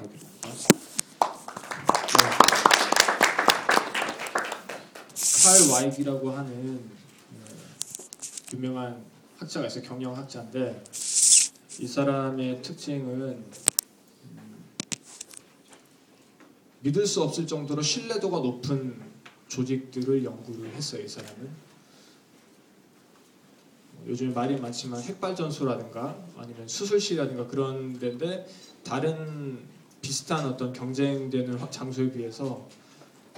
하겠습니다. 0.00 0.48
칼 5.42 5.70
와이기라고 5.70 6.30
하는 6.30 6.80
어, 7.32 7.44
유명한 8.52 9.02
학자가 9.38 9.66
있어요. 9.66 9.82
경영 9.84 10.14
학자인데 10.16 10.84
이 11.80 11.86
사람의 11.86 12.60
특징은 12.60 13.44
음, 14.24 14.64
믿을 16.80 17.06
수 17.06 17.22
없을 17.22 17.46
정도로 17.46 17.80
신뢰도가 17.80 18.40
높은 18.40 19.00
조직들을 19.48 20.24
연구를 20.24 20.72
했어요. 20.74 21.02
이 21.02 21.08
사람은 21.08 21.70
뭐 23.92 24.04
요즘 24.08 24.34
말이 24.34 24.56
많지만 24.56 25.02
핵발전소라든가 25.02 26.16
아니면 26.36 26.68
수술실이라든가 26.68 27.46
그런 27.46 27.98
데인데 27.98 28.46
다른 28.84 29.79
비슷한 30.10 30.44
어떤 30.44 30.72
경쟁되는 30.72 31.56
확- 31.56 31.70
장소에 31.70 32.10
비해서 32.10 32.66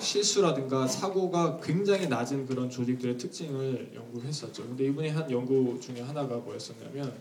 실수라든가 0.00 0.86
사고가 0.88 1.60
굉장히 1.62 2.08
낮은 2.08 2.46
그런 2.46 2.70
조직들의 2.70 3.18
특징을 3.18 3.92
연구했었죠. 3.94 4.62
근데 4.68 4.86
이분이 4.86 5.10
한 5.10 5.30
연구 5.30 5.78
중에 5.78 6.00
하나가 6.00 6.36
뭐였었냐면 6.38 7.12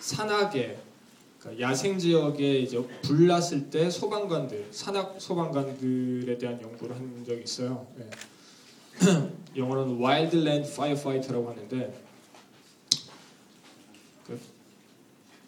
산악에 0.00 0.80
그러니까 1.38 1.62
야생 1.70 1.96
지역에 1.96 2.58
이제 2.58 2.84
불 3.02 3.28
났을 3.28 3.70
때 3.70 3.88
소방관들, 3.88 4.66
산악 4.72 5.20
소방관들에 5.20 6.38
대한 6.38 6.60
연구를 6.60 6.96
한 6.96 7.24
적이 7.24 7.42
있어요. 7.44 7.86
예. 8.00 8.10
영어로는 9.56 10.02
Wildland 10.04 10.68
Firefighter라고 10.72 11.50
하는데 11.50 12.02
그 14.26 14.40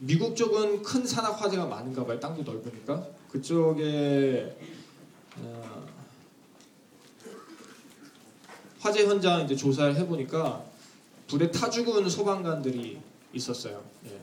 미국 0.03 0.35
쪽은 0.35 0.83
큰 0.83 1.07
산악 1.07 1.41
화재가 1.41 1.67
많은가 1.67 2.05
봐요. 2.07 2.19
땅도 2.19 2.43
넓으니까 2.43 3.07
그쪽에 3.31 4.57
어, 5.37 5.87
화재 8.81 9.07
현장 9.07 9.43
이제 9.45 9.55
조사를 9.55 9.95
해보니까 9.97 10.65
불에 11.29 11.51
타 11.51 11.69
죽은 11.69 12.09
소방관들이 12.09 12.99
있었어요. 13.35 13.83
예. 14.07 14.19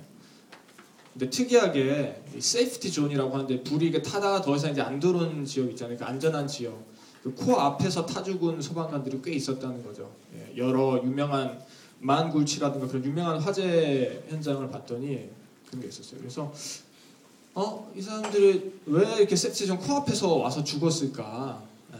근데 1.14 1.30
특이하게 1.30 2.23
이 2.36 2.42
safety 2.42 2.92
zone이라고 2.92 3.33
하는데 3.33 3.64
불이 3.64 3.92
타다가 4.02 4.42
더 4.42 4.55
이상 4.55 4.72
이제 4.72 4.81
안 4.81 5.00
들어오는 5.00 5.45
지역 5.45 5.70
있잖아요. 5.70 5.98
그 5.98 6.03
안전한 6.05 6.48
지역. 6.48 6.86
그 7.23 7.33
코 7.36 7.59
앞에서 7.59 8.05
타 8.05 8.23
죽은 8.23 8.61
소방관들이 8.61 9.22
꽤 9.23 9.33
있었다는 9.33 9.83
거죠. 9.83 10.11
예. 10.33 10.58
여러 10.58 11.00
유명한 11.03 11.59
만굴치라든가 12.00 12.88
그런 12.88 13.05
유명한 13.05 13.39
화재 13.39 14.23
현장을 14.30 14.67
봤더니 14.70 15.30
그런 15.68 15.82
게 15.82 15.88
있었어요. 15.88 16.20
그래서 16.20 16.54
어, 17.54 17.92
이 17.96 18.02
사람들이 18.02 18.82
왜 18.86 19.16
이렇게 19.16 19.36
세프티존 19.36 19.80
코앞에서 19.80 20.36
와서 20.36 20.64
죽었을까? 20.64 21.64
예. 21.94 21.98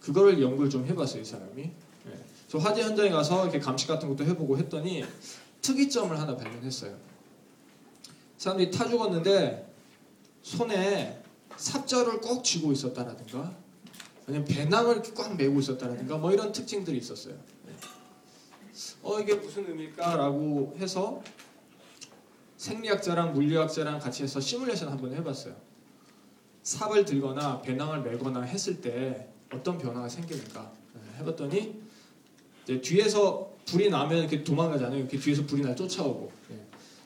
그거를 0.00 0.42
연구를 0.42 0.68
좀 0.68 0.84
해봤어요, 0.86 1.22
이 1.22 1.24
사람이. 1.24 1.62
예. 1.62 2.24
저 2.48 2.58
화재 2.58 2.82
현장에 2.82 3.10
가서 3.10 3.44
이렇게 3.44 3.60
감식 3.60 3.86
같은 3.86 4.08
것도 4.08 4.24
해보고 4.24 4.58
했더니 4.58 5.04
특이점을 5.62 6.18
하나 6.18 6.36
발견했어요. 6.36 6.96
사람들이 8.36 8.70
타 8.70 8.88
죽었는데 8.88 9.72
손에 10.42 11.22
삽자를 11.56 12.20
꼭 12.20 12.42
쥐고 12.42 12.72
있었다라든가 12.72 13.54
아니면 14.26 14.44
배낭을 14.46 15.02
꽉 15.14 15.36
메고 15.36 15.60
있었다라든가 15.60 16.18
뭐 16.18 16.32
이런 16.32 16.50
특징들이 16.50 16.98
있었어요. 16.98 17.34
예. 17.68 17.72
어 19.04 19.20
이게 19.20 19.34
무슨 19.34 19.68
의미일까라고 19.68 20.76
해서 20.80 21.22
생리학자랑 22.56 23.32
물리학자랑 23.34 23.98
같이 23.98 24.22
해서 24.22 24.40
시뮬레이션 24.40 24.88
한번 24.88 25.12
해봤어요. 25.14 25.54
삽을 26.62 27.04
들거나 27.04 27.60
배낭을 27.62 28.02
메거나 28.02 28.42
했을 28.42 28.80
때 28.80 29.28
어떤 29.52 29.76
변화가 29.78 30.08
생기는가 30.08 30.72
네, 30.94 31.00
해봤더니 31.20 31.82
뒤에서 32.82 33.52
불이 33.66 33.90
나면 33.90 34.18
이렇게 34.20 34.42
도망가잖아요. 34.42 34.98
이렇게 35.00 35.18
뒤에서 35.18 35.44
불이 35.44 35.62
나 35.62 35.74
쫓아오고 35.74 36.32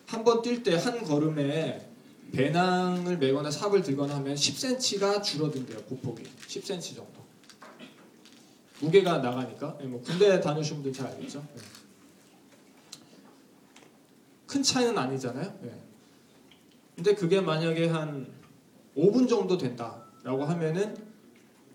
한 0.06 0.24
번 0.24 0.40
뛸 0.42 0.62
때 0.62 0.74
한 0.76 1.02
걸음에 1.04 1.86
배낭을 2.32 3.18
메거나 3.18 3.50
삽을 3.50 3.82
들거나 3.82 4.16
하면 4.16 4.34
10cm가 4.34 5.22
줄어든대요. 5.22 5.78
보폭이 5.84 6.22
10cm 6.46 6.96
정도. 6.96 7.18
무게가 8.80 9.18
나가니까 9.18 9.76
네, 9.80 9.86
뭐 9.86 10.00
군대 10.00 10.40
다녀오신 10.40 10.76
분들 10.76 10.92
잘 10.92 11.08
알겠죠. 11.08 11.44
네. 14.48 14.52
큰 14.52 14.62
차이는 14.62 14.96
아니잖아요. 14.96 15.58
예. 15.64 15.74
근데 16.96 17.14
그게 17.14 17.40
만약에 17.40 17.88
한 17.88 18.26
5분 18.96 19.28
정도 19.28 19.56
된다라고 19.56 20.44
하면은 20.44 20.96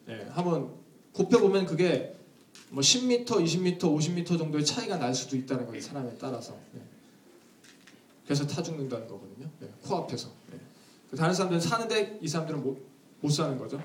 예, 0.10 0.28
한번 0.32 0.74
곱해 1.14 1.40
보면 1.40 1.66
그게 1.66 2.18
뭐 2.70 2.82
10m, 2.82 3.26
20m, 3.26 3.80
50m 3.80 4.38
정도의 4.38 4.66
차이가 4.66 4.98
날 4.98 5.14
수도 5.14 5.38
있다는 5.38 5.66
거예요. 5.68 5.80
사람에 5.82 6.18
따라서. 6.20 6.58
예. 6.76 6.82
그래서 8.26 8.46
타 8.48 8.62
죽는다는 8.62 9.08
거거든요. 9.08 9.50
예, 9.62 9.70
코앞에서. 9.84 10.30
예. 10.54 10.60
그 11.10 11.16
다른 11.16 11.34
사람들은 11.34 11.62
사는데 11.62 12.20
이 12.22 12.28
사람들은 12.28 12.64
못, 12.64 12.86
못 13.22 13.30
사는 13.30 13.58
거죠. 13.58 13.82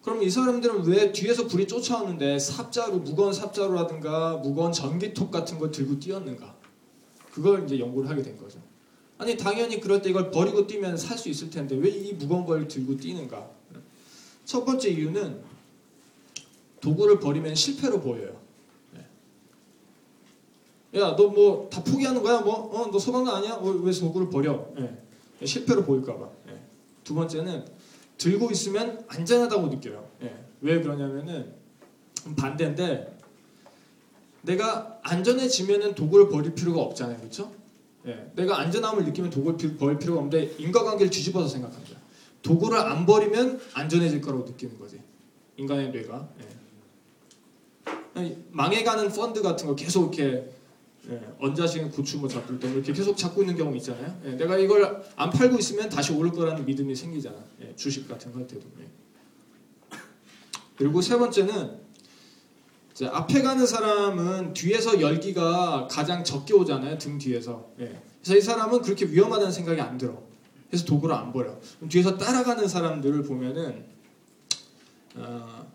예. 0.00 0.04
그럼 0.04 0.22
이 0.22 0.30
사람들은 0.30 0.84
왜 0.86 1.12
뒤에서 1.12 1.46
불이 1.46 1.66
쫓아오는데 1.66 2.38
삽자루, 2.38 2.98
무거운 3.00 3.32
삽자루라든가 3.32 4.38
무거운 4.38 4.72
전기톱 4.72 5.30
같은 5.30 5.58
걸 5.58 5.70
들고 5.70 5.98
뛰었는가? 6.00 6.54
그걸 7.32 7.64
이제 7.64 7.78
연구를 7.78 8.08
하게 8.08 8.22
된 8.22 8.36
거죠. 8.38 8.58
아니 9.18 9.36
당연히 9.36 9.78
그럴 9.80 10.00
때 10.00 10.08
이걸 10.10 10.30
버리고 10.30 10.66
뛰면 10.66 10.96
살 10.96 11.18
수 11.18 11.28
있을 11.28 11.50
텐데 11.50 11.76
왜 11.76 11.90
이 11.90 12.14
무거운 12.14 12.46
걸 12.46 12.66
들고 12.66 12.96
뛰는가? 12.96 13.48
첫 14.46 14.64
번째 14.64 14.88
이유는 14.88 15.42
도구를 16.80 17.20
버리면 17.20 17.54
실패로 17.54 18.00
보여요. 18.00 18.40
야, 20.94 21.14
너 21.14 21.28
뭐 21.30 21.68
다 21.70 21.84
포기하는 21.84 22.20
거야? 22.22 22.40
뭐, 22.40 22.54
어, 22.74 22.90
너 22.90 22.98
소방관 22.98 23.36
아니야? 23.36 23.54
어, 23.54 23.68
왜 23.68 23.92
도구를 23.92 24.28
버려? 24.28 24.66
예. 24.78 25.46
실패로 25.46 25.84
보일까봐. 25.84 26.28
예. 26.48 26.60
두 27.04 27.14
번째는 27.14 27.64
들고 28.20 28.50
있으면 28.50 29.02
안전하다고 29.08 29.68
느껴요. 29.68 30.06
예. 30.22 30.44
왜 30.60 30.80
그러냐면은 30.82 31.54
반대인데 32.36 33.18
내가 34.42 34.98
안전해지면은 35.02 35.94
도구를 35.94 36.28
버릴 36.28 36.54
필요가 36.54 36.82
없잖아요, 36.82 37.16
그렇죠? 37.16 37.50
예. 38.06 38.30
내가 38.36 38.60
안전함을 38.60 39.04
느끼면 39.06 39.30
도구를 39.30 39.56
피- 39.56 39.76
버릴 39.78 39.98
필요가 39.98 40.20
없는데 40.20 40.54
인과관계를 40.58 41.10
뒤집어서 41.10 41.48
생각합니다. 41.48 41.98
도구를 42.42 42.78
안 42.78 43.06
버리면 43.06 43.58
안전해질 43.72 44.20
거라고 44.20 44.44
느끼는 44.44 44.78
거지. 44.78 45.00
인간의 45.56 45.90
뇌가. 45.90 46.28
예. 48.18 48.36
망해가는 48.50 49.08
펀드 49.12 49.40
같은 49.40 49.66
거 49.66 49.74
계속 49.74 50.14
이렇게 50.14 50.50
예, 51.10 52.28
잡을 52.28 52.58
때 52.60 52.70
이렇게 52.70 52.92
계속 52.92 53.16
잡고 53.16 53.42
있는 53.42 53.56
경우 53.56 53.74
있잖아요. 53.76 54.20
예, 54.24 54.30
내가 54.32 54.56
이걸 54.56 55.02
안 55.16 55.30
팔고 55.30 55.58
있으면 55.58 55.88
다시 55.88 56.12
오를 56.12 56.30
거라는 56.30 56.64
믿음이 56.64 56.94
생기잖아. 56.94 57.36
예, 57.62 57.74
주식 57.74 58.08
같은 58.08 58.32
거 58.32 58.38
할 58.38 58.46
때도. 58.46 58.62
예. 58.80 58.88
그리고 60.76 61.00
세 61.02 61.16
번째는 61.18 61.78
앞에 63.10 63.42
가는 63.42 63.66
사람은 63.66 64.52
뒤에서 64.52 65.00
열기가 65.00 65.88
가장 65.90 66.22
적게 66.22 66.54
오잖아요. 66.54 66.98
등 66.98 67.18
뒤에서. 67.18 67.70
예. 67.80 68.00
그래서 68.22 68.36
이 68.36 68.40
사람은 68.40 68.82
그렇게 68.82 69.06
위험하다는 69.06 69.50
생각이 69.52 69.80
안 69.80 69.96
들어. 69.98 70.22
그래서 70.68 70.84
도구를 70.84 71.14
안 71.14 71.32
버려. 71.32 71.58
뒤에서 71.88 72.16
따라가는 72.16 72.68
사람들을 72.68 73.22
보면은 73.24 73.84
어, 75.16 75.66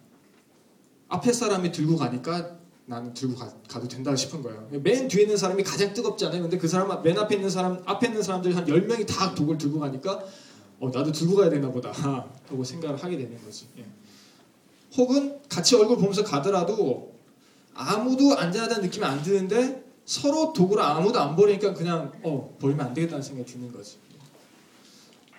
앞에 1.10 1.34
사람이 1.34 1.72
들고 1.72 1.98
가니까 1.98 2.58
나는 2.88 3.14
들고 3.14 3.36
가, 3.36 3.80
도 3.80 3.88
된다 3.88 4.16
싶은 4.16 4.44
거예요. 4.44 4.68
맨 4.70 5.08
뒤에 5.08 5.24
있는 5.24 5.36
사람이 5.36 5.64
가장 5.64 5.94
뜨겁잖아요. 5.94 6.44
근데 6.44 6.58
그 6.58 6.68
사람 6.68 7.02
맨 7.02 7.18
앞에 7.18 7.36
있는 7.36 7.50
사람 7.50 7.82
앞에 7.86 8.08
있는 8.08 8.22
사람들 8.22 8.56
한 8.56 8.66
10명이 8.66 9.08
다 9.08 9.34
독을 9.34 9.58
들고 9.58 9.80
가니까 9.80 10.24
어, 10.80 10.90
나도 10.90 11.12
들고 11.12 11.36
가야 11.36 11.50
되나 11.50 11.72
보다 11.72 11.92
하고 12.48 12.64
생각을 12.64 12.96
하게 12.98 13.18
되는 13.18 13.44
거지. 13.44 13.68
예. 13.80 13.86
혹은 14.98 15.40
같이 15.50 15.76
얼굴 15.76 15.98
보면서 15.98 16.24
가더라도 16.24 17.14
아무도 17.74 18.38
안전하다는 18.38 18.84
느낌이 18.84 19.06
안 19.06 19.22
드는데 19.22 19.84
서로 20.06 20.54
도구를 20.54 20.84
아무도 20.84 21.20
안 21.20 21.36
버리니까 21.36 21.74
그냥 21.74 22.12
어 22.24 22.56
버리면 22.60 22.88
안 22.88 22.94
되겠다는 22.94 23.24
생각이 23.24 23.52
드는 23.52 23.72
거지. 23.72 23.98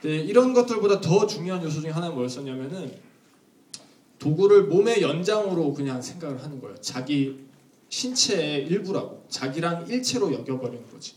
네, 0.02 0.16
이런 0.16 0.52
것들보다 0.52 1.00
더 1.00 1.26
중요한 1.26 1.62
요소 1.62 1.80
중에 1.80 1.90
하나는 1.90 2.14
뭐였었냐면은 2.14 3.05
도구를 4.18 4.64
몸의 4.64 5.02
연장으로 5.02 5.74
그냥 5.74 6.00
생각을 6.00 6.42
하는 6.42 6.60
거예요. 6.60 6.80
자기 6.80 7.46
신체의 7.88 8.66
일부라고 8.66 9.24
자기랑 9.28 9.86
일체로 9.88 10.32
여겨버리는 10.32 10.90
거지. 10.90 11.14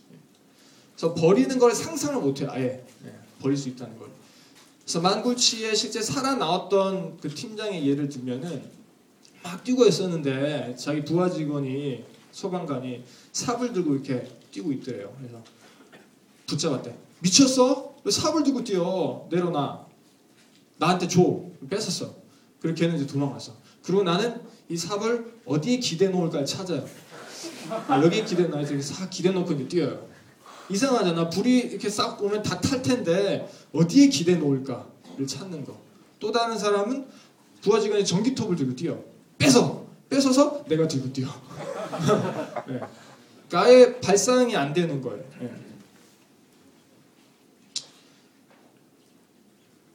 그래서 0.95 1.13
버리는 1.13 1.57
걸 1.57 1.73
상상을 1.73 2.21
못해요. 2.21 2.49
아예 2.51 2.85
예, 3.05 3.15
버릴 3.39 3.57
수 3.57 3.69
있다는 3.69 3.97
걸. 3.97 4.09
그래서 4.81 5.01
만굴치에 5.01 5.73
실제 5.73 6.01
살아 6.01 6.35
나왔던 6.35 7.17
그 7.21 7.29
팀장의 7.29 7.87
예를 7.87 8.09
들면은 8.09 8.63
막 9.43 9.63
뛰고 9.63 9.85
있었는데 9.85 10.75
자기 10.77 11.03
부하 11.05 11.29
직원이 11.29 12.03
소방관이 12.31 13.03
삽을 13.31 13.73
들고 13.73 13.93
이렇게 13.95 14.27
뛰고 14.51 14.71
있더래요. 14.73 15.13
그래서 15.17 15.41
붙잡았대. 16.47 16.95
미쳤어? 17.19 17.95
왜 18.03 18.11
삽을 18.11 18.43
들고 18.43 18.63
뛰어? 18.63 19.27
내려놔. 19.29 19.85
나한테 20.77 21.07
줘. 21.07 21.43
뺏었어. 21.69 22.18
걔는 22.61 22.95
이제 22.97 23.07
도망갔어. 23.07 23.53
그리고 23.83 24.03
나는 24.03 24.41
이 24.67 24.77
삽을 24.77 25.33
어디에 25.45 25.77
기대 25.77 26.09
놓을까 26.09 26.43
찾아요. 26.45 26.85
아, 27.87 28.01
여기에 28.03 28.23
기대 28.25 28.43
놔야지. 28.47 28.73
이렇게 28.73 28.85
싹 28.85 29.09
기대 29.09 29.31
놓고 29.31 29.53
이제 29.53 29.67
뛰어요. 29.67 30.07
이상하잖아. 30.69 31.29
불이 31.29 31.59
이렇게 31.59 31.89
싹 31.89 32.21
오면 32.21 32.43
다 32.43 32.59
탈 32.61 32.81
텐데 32.81 33.49
어디에 33.73 34.07
기대 34.07 34.35
놓을까를 34.35 35.25
찾는 35.27 35.65
거. 35.65 35.79
또 36.19 36.31
다른 36.31 36.57
사람은 36.57 37.07
부하직원이 37.61 38.05
전기톱을 38.05 38.55
들고 38.55 38.75
뛰어. 38.75 38.99
뺏어. 39.37 39.85
뺏어서 40.09 40.63
내가 40.67 40.87
들고 40.87 41.11
뛰어. 41.13 41.27
네. 42.67 42.79
그러니까 43.47 43.61
아예 43.61 43.99
발상이 43.99 44.55
안 44.55 44.73
되는 44.73 45.01
거예요. 45.01 45.23
네. 45.39 45.51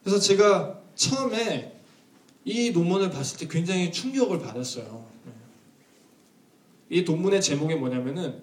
그래서 0.03 0.19
제가 0.19 0.81
처음에 0.95 1.81
이 2.45 2.71
논문을 2.71 3.11
봤을 3.11 3.39
때 3.39 3.49
굉장히 3.49 3.91
충격을 3.91 4.39
받았어요. 4.39 5.07
네. 5.25 5.33
이 6.91 7.03
논문의 7.03 7.41
제목이 7.41 7.75
뭐냐면은 7.77 8.43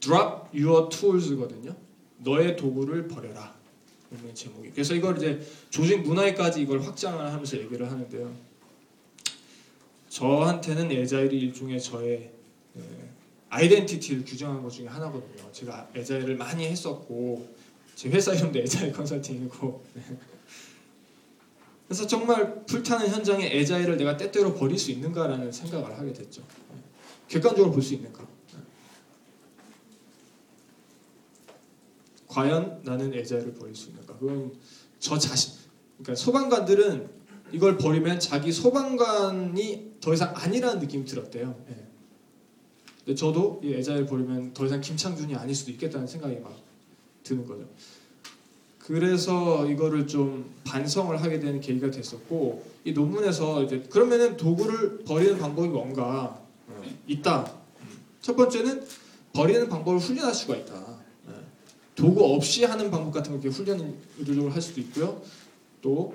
Drop 0.00 0.58
Your 0.58 0.88
Tools거든요. 0.90 1.74
너의 2.18 2.56
도구를 2.56 3.08
버려라. 3.08 3.54
논문의 4.10 4.34
제목이. 4.34 4.70
그래서 4.70 4.94
이걸 4.94 5.16
이제 5.16 5.40
조직 5.70 6.02
문화에까지 6.02 6.60
이걸 6.60 6.82
확장을 6.82 7.18
하면서 7.18 7.58
얘기를 7.58 7.90
하는데요. 7.90 8.50
저한테는 10.08 10.90
에자일이 10.90 11.38
일종의 11.38 11.80
저의 11.80 12.30
네, 12.72 12.82
아이덴티티를 13.48 14.24
규정한 14.24 14.62
것 14.62 14.70
중에 14.70 14.88
하나거든요. 14.88 15.50
제가 15.52 15.88
에자일을 15.94 16.36
많이 16.36 16.66
했었고 16.66 17.48
제 17.94 18.10
회사 18.10 18.34
이름도 18.34 18.58
에자일 18.58 18.92
컨설팅이고 18.92 19.84
네. 19.94 20.02
그래서 21.90 22.06
정말 22.06 22.64
불타는 22.66 23.08
현장에 23.08 23.46
에자일을 23.46 23.96
내가 23.96 24.16
때때로 24.16 24.54
버릴 24.54 24.78
수 24.78 24.92
있는가라는 24.92 25.50
생각을 25.50 25.98
하게 25.98 26.12
됐죠. 26.12 26.40
네. 26.72 26.80
객관적으로 27.26 27.72
볼 27.72 27.82
수 27.82 27.94
있는가? 27.94 28.24
과연 32.28 32.82
나는 32.84 33.12
에자일을 33.12 33.54
버릴 33.54 33.74
수 33.74 33.88
있는가? 33.88 34.16
그건 34.18 34.52
저 35.00 35.18
자신. 35.18 35.54
그러니까 35.98 36.14
소방관들은 36.14 37.10
이걸 37.50 37.76
버리면 37.76 38.20
자기 38.20 38.52
소방관이 38.52 39.94
더 40.00 40.14
이상 40.14 40.32
아니라는 40.36 40.78
느낌이 40.78 41.04
들었대요. 41.04 41.64
예. 41.70 41.86
근데 42.98 43.16
저도 43.16 43.60
이 43.64 43.74
에자일 43.74 44.06
버리면 44.06 44.54
더 44.54 44.64
이상 44.64 44.80
김창준이 44.80 45.34
아닐 45.34 45.52
수도 45.56 45.72
있겠다는 45.72 46.06
생각이 46.06 46.36
막 46.36 46.56
드는 47.24 47.44
거죠. 47.44 47.68
그래서 48.90 49.70
이거를 49.70 50.08
좀 50.08 50.52
반성을 50.64 51.22
하게 51.22 51.38
되는 51.38 51.60
계기가 51.60 51.92
됐었고 51.92 52.64
이 52.82 52.92
논문에서 52.92 53.62
이제 53.62 53.86
그러면은 53.88 54.36
도구를 54.36 55.04
버리는 55.04 55.38
방법이 55.38 55.68
뭔가 55.68 56.40
있다. 57.06 57.52
첫 58.20 58.34
번째는 58.34 58.82
버리는 59.32 59.68
방법을 59.68 60.00
훈련할 60.00 60.34
수가 60.34 60.56
있다. 60.56 60.74
도구 61.94 62.34
없이 62.34 62.64
하는 62.64 62.90
방법 62.90 63.12
같은 63.12 63.30
거 63.30 63.38
이렇게 63.38 63.56
훈련을 63.56 63.94
의도적으로 64.18 64.52
할 64.52 64.60
수도 64.60 64.80
있고요. 64.80 65.22
또 65.80 66.12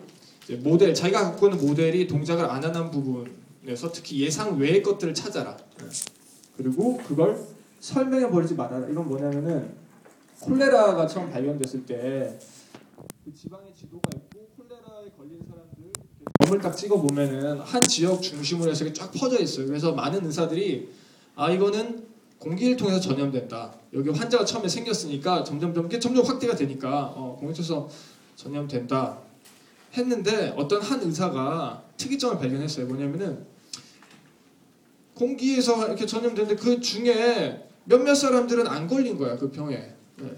모델 0.60 0.94
자기가 0.94 1.32
갖고 1.32 1.48
있는 1.48 1.66
모델이 1.66 2.08
동작을 2.08 2.44
안 2.44 2.62
하는 2.62 2.92
부분에서 2.92 3.90
특히 3.94 4.20
예상 4.20 4.60
외의 4.60 4.84
것들을 4.84 5.14
찾아라. 5.14 5.56
그리고 6.58 6.98
그걸 6.98 7.42
설명해 7.80 8.30
버리지 8.30 8.56
말아라. 8.56 8.90
이건 8.90 9.08
뭐냐면은 9.08 9.70
콜레라가 10.42 11.08
처음 11.08 11.32
발견됐을 11.32 11.86
때 11.86 12.38
그 13.26 13.34
지방에 13.34 13.74
지도가 13.74 14.08
있고 14.14 14.48
콜레라에 14.56 15.10
걸린 15.18 15.42
사람들 15.48 15.92
점을 16.46 16.60
딱 16.62 16.76
찍어 16.76 17.02
보면은 17.02 17.60
한 17.60 17.82
지역 17.82 18.22
중심으로 18.22 18.70
해서 18.70 18.94
쫙 18.94 19.12
퍼져 19.12 19.40
있어요. 19.40 19.66
그래서 19.66 19.94
많은 19.94 20.24
의사들이 20.24 20.94
아 21.36 21.50
이거는 21.50 22.06
공기를 22.38 22.78
통해서 22.78 23.00
전염된다. 23.00 23.74
여기 23.94 24.12
환자가 24.12 24.46
처음에 24.46 24.68
생겼으니까 24.68 25.44
점점 25.44 25.74
점 25.74 25.90
점점 25.90 26.24
확대가 26.24 26.56
되니까 26.56 27.06
어, 27.16 27.36
공기 27.40 27.56
통해서 27.56 27.90
전염된다. 28.36 29.18
했는데 29.98 30.54
어떤 30.56 30.84
한 30.84 31.02
의사가 31.02 31.84
특이점을 31.98 32.38
발견했어요. 32.38 32.86
뭐냐면은 32.86 33.44
공기에서 35.16 35.88
이렇게 35.88 36.06
전염되는데 36.06 36.58
그 36.58 36.80
중에 36.80 37.68
몇몇 37.86 38.14
사람들은 38.14 38.68
안 38.68 38.88
걸린 38.88 39.18
거야 39.18 39.36
그 39.36 39.50
병에. 39.50 39.96
네. 40.18 40.38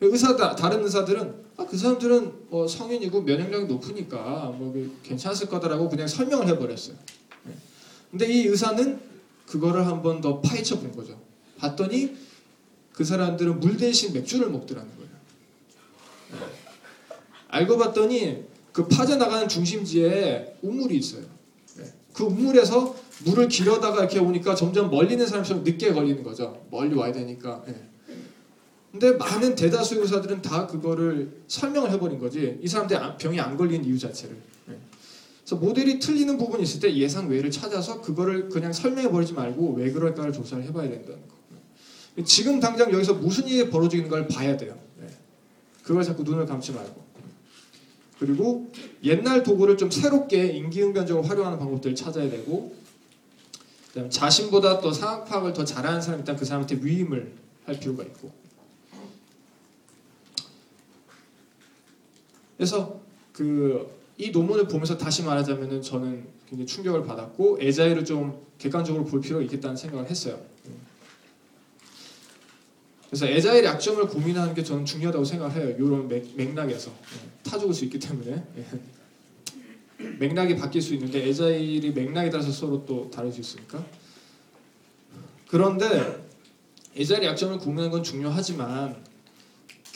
의사 0.00 0.34
다른 0.36 0.82
의사들은 0.82 1.45
아, 1.58 1.64
그 1.66 1.76
사람들은 1.78 2.32
뭐 2.50 2.68
성인이고 2.68 3.22
면역력이 3.22 3.66
높으니까 3.66 4.52
뭐 4.56 4.74
괜찮을 5.02 5.48
거다라고 5.48 5.88
그냥 5.88 6.06
설명을 6.06 6.46
해버렸어요. 6.48 6.96
네. 7.44 7.52
근데 8.10 8.26
이 8.26 8.46
의사는 8.46 9.00
그거를 9.46 9.86
한 9.86 10.02
번 10.02 10.20
더 10.20 10.40
파헤쳐 10.40 10.80
본 10.80 10.92
거죠. 10.92 11.18
봤더니 11.58 12.14
그 12.92 13.04
사람들은 13.04 13.60
물 13.60 13.76
대신 13.76 14.12
맥주를 14.12 14.50
먹더라는 14.50 14.90
거예요. 14.96 15.10
네. 16.32 16.38
알고 17.48 17.78
봤더니 17.78 18.44
그 18.72 18.86
파져나가는 18.88 19.48
중심지에 19.48 20.56
우물이 20.62 20.96
있어요. 20.98 21.24
네. 21.78 21.84
그 22.12 22.24
우물에서 22.24 22.94
물을 23.24 23.48
길어다가 23.48 24.00
이렇게 24.00 24.18
오니까 24.18 24.54
점점 24.54 24.90
멀리 24.90 25.12
있는 25.12 25.26
사람처럼 25.26 25.64
늦게 25.64 25.94
걸리는 25.94 26.22
거죠. 26.22 26.66
멀리 26.70 26.94
와야 26.94 27.12
되니까. 27.12 27.64
네. 28.98 28.98
근데 28.98 29.12
많은 29.12 29.54
대다수 29.54 30.00
의사들은 30.00 30.42
다 30.42 30.66
그거를 30.66 31.42
설명을 31.48 31.90
해버린 31.92 32.18
거지. 32.18 32.58
이 32.62 32.68
사람들 32.68 32.98
병이 33.18 33.38
안 33.40 33.56
걸린 33.56 33.84
이유 33.84 33.98
자체를. 33.98 34.36
네. 34.66 34.76
그래서 35.44 35.56
모델이 35.56 35.98
틀리는 35.98 36.36
부분이 36.38 36.62
있을 36.62 36.80
때 36.80 36.94
예상 36.94 37.28
외를 37.28 37.50
찾아서 37.50 38.00
그거를 38.00 38.48
그냥 38.48 38.72
설명해 38.72 39.10
버리지 39.10 39.34
말고 39.34 39.74
왜 39.74 39.90
그럴까를 39.92 40.32
조사를 40.32 40.64
해봐야 40.64 40.88
된다는 40.88 41.20
거. 41.28 41.34
네. 42.16 42.24
지금 42.24 42.60
당장 42.60 42.92
여기서 42.92 43.14
무슨 43.14 43.46
일이 43.46 43.68
벌어지는 43.68 44.08
걸 44.08 44.26
봐야 44.26 44.56
돼요. 44.56 44.76
네. 45.00 45.06
그걸 45.82 46.02
자꾸 46.02 46.22
눈을 46.22 46.46
감지 46.46 46.72
말고. 46.72 47.06
그리고 48.18 48.72
옛날 49.04 49.42
도구를 49.42 49.76
좀 49.76 49.90
새롭게 49.90 50.46
임기응변적으로 50.46 51.22
활용하는 51.22 51.58
방법들을 51.58 51.94
찾아야 51.94 52.30
되고 52.30 52.74
그다음에 53.88 54.08
자신보다 54.08 54.80
또 54.80 54.90
상황 54.90 55.26
파악을 55.26 55.52
더 55.52 55.66
잘하는 55.66 56.00
사람이 56.00 56.22
있다면 56.22 56.38
그 56.38 56.46
사람한테 56.46 56.78
위임을 56.80 57.34
할 57.66 57.78
필요가 57.78 58.02
있고 58.04 58.32
그래서 62.56 63.00
그 63.32 63.96
이 64.18 64.30
논문을 64.30 64.66
보면서 64.66 64.96
다시 64.96 65.22
말하자면은 65.22 65.82
저는 65.82 66.26
굉장히 66.48 66.66
충격을 66.66 67.04
받았고 67.04 67.58
에자일을 67.60 68.04
좀 68.04 68.40
객관적으로 68.58 69.04
볼 69.04 69.20
필요가 69.20 69.42
있겠다는 69.42 69.76
생각을 69.76 70.08
했어요. 70.08 70.40
그래서 73.08 73.26
에자일 73.26 73.64
약점을 73.64 74.06
고민하는 74.08 74.54
게 74.54 74.62
저는 74.62 74.84
중요하다고 74.84 75.24
생각을 75.24 75.54
해요. 75.54 75.76
이런 75.78 76.08
맥 76.08 76.54
락에서 76.54 76.90
타 77.42 77.58
죽을 77.58 77.74
수 77.74 77.84
있기 77.84 77.98
때문에 77.98 78.42
맥락이 80.18 80.56
바뀔 80.56 80.82
수 80.82 80.94
있는데 80.94 81.26
에자일이 81.28 81.92
맥락에 81.92 82.30
따라서 82.30 82.50
서로 82.50 82.84
또 82.84 83.10
다를 83.10 83.30
수 83.30 83.40
있으니까 83.40 83.84
그런데 85.48 86.24
에자일 86.96 87.24
약점을 87.24 87.58
고민하는 87.58 87.90
건 87.90 88.02
중요하지만 88.02 88.96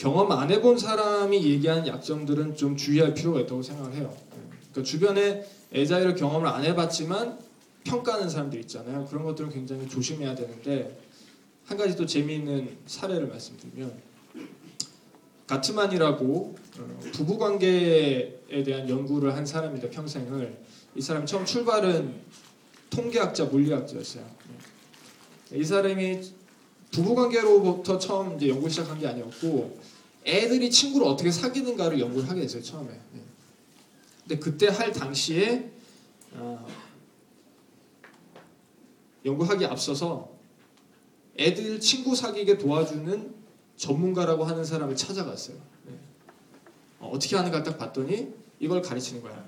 경험 0.00 0.33
안 0.33 0.50
해본 0.50 0.78
사람이 0.78 1.45
얘기하는 1.45 1.87
약점들은 1.87 2.57
좀 2.57 2.75
주의할 2.75 3.12
필요가 3.12 3.38
있다고 3.40 3.62
생각을 3.62 3.92
해요. 3.97 4.16
그러니까 4.71 4.83
주변에 4.83 5.45
에자일을 5.73 6.14
경험을 6.14 6.49
안 6.49 6.64
해봤지만 6.64 7.38
평가하는 7.85 8.30
사람들 8.30 8.59
있잖아요. 8.61 9.04
그런 9.11 9.25
것들은 9.25 9.50
굉장히 9.50 9.87
조심해야 9.87 10.35
되는데 10.35 10.99
한 11.66 11.76
가지 11.76 11.95
또 11.97 12.07
재미있는 12.07 12.78
사례를 12.87 13.28
말씀드리면 13.28 13.92
가트만이라고 15.47 16.57
어, 16.78 17.00
부부 17.12 17.37
관계에 17.37 18.62
대한 18.64 18.88
연구를 18.88 19.37
한 19.37 19.45
사람인데 19.45 19.90
평생을 19.90 20.64
이 20.97 21.00
사람 21.02 21.26
처음 21.26 21.45
출발은 21.45 22.14
통계학자, 22.88 23.45
물리학자였어요. 23.45 24.25
이 25.52 25.62
사람이 25.62 26.23
부부 26.90 27.14
관계로부터 27.14 27.99
처음 27.99 28.37
이제 28.37 28.49
연구 28.49 28.71
시작한 28.71 28.99
게 28.99 29.07
아니었고 29.07 29.89
애들이 30.25 30.71
친구를 30.71 31.07
어떻게 31.07 31.31
사귀는가를 31.31 31.99
연구를 31.99 32.29
하게 32.29 32.43
됐어요 32.43 32.62
처음에. 32.62 32.91
네. 33.12 33.23
근데 34.23 34.39
그때 34.39 34.69
할 34.69 34.93
당시에 34.93 35.71
어, 36.33 36.67
연구하기 39.25 39.65
앞서서 39.67 40.31
애들 41.39 41.81
친구 41.81 42.15
사귀게 42.15 42.59
도와주는 42.59 43.35
전문가라고 43.77 44.45
하는 44.45 44.65
사람을 44.65 44.95
찾아갔어요. 44.95 45.57
네. 45.87 45.95
어, 46.99 47.19
떻게 47.19 47.37
하는가 47.37 47.62
딱 47.62 47.79
봤더니 47.79 48.29
이걸 48.59 48.83
가르치는 48.83 49.23
거야. 49.23 49.43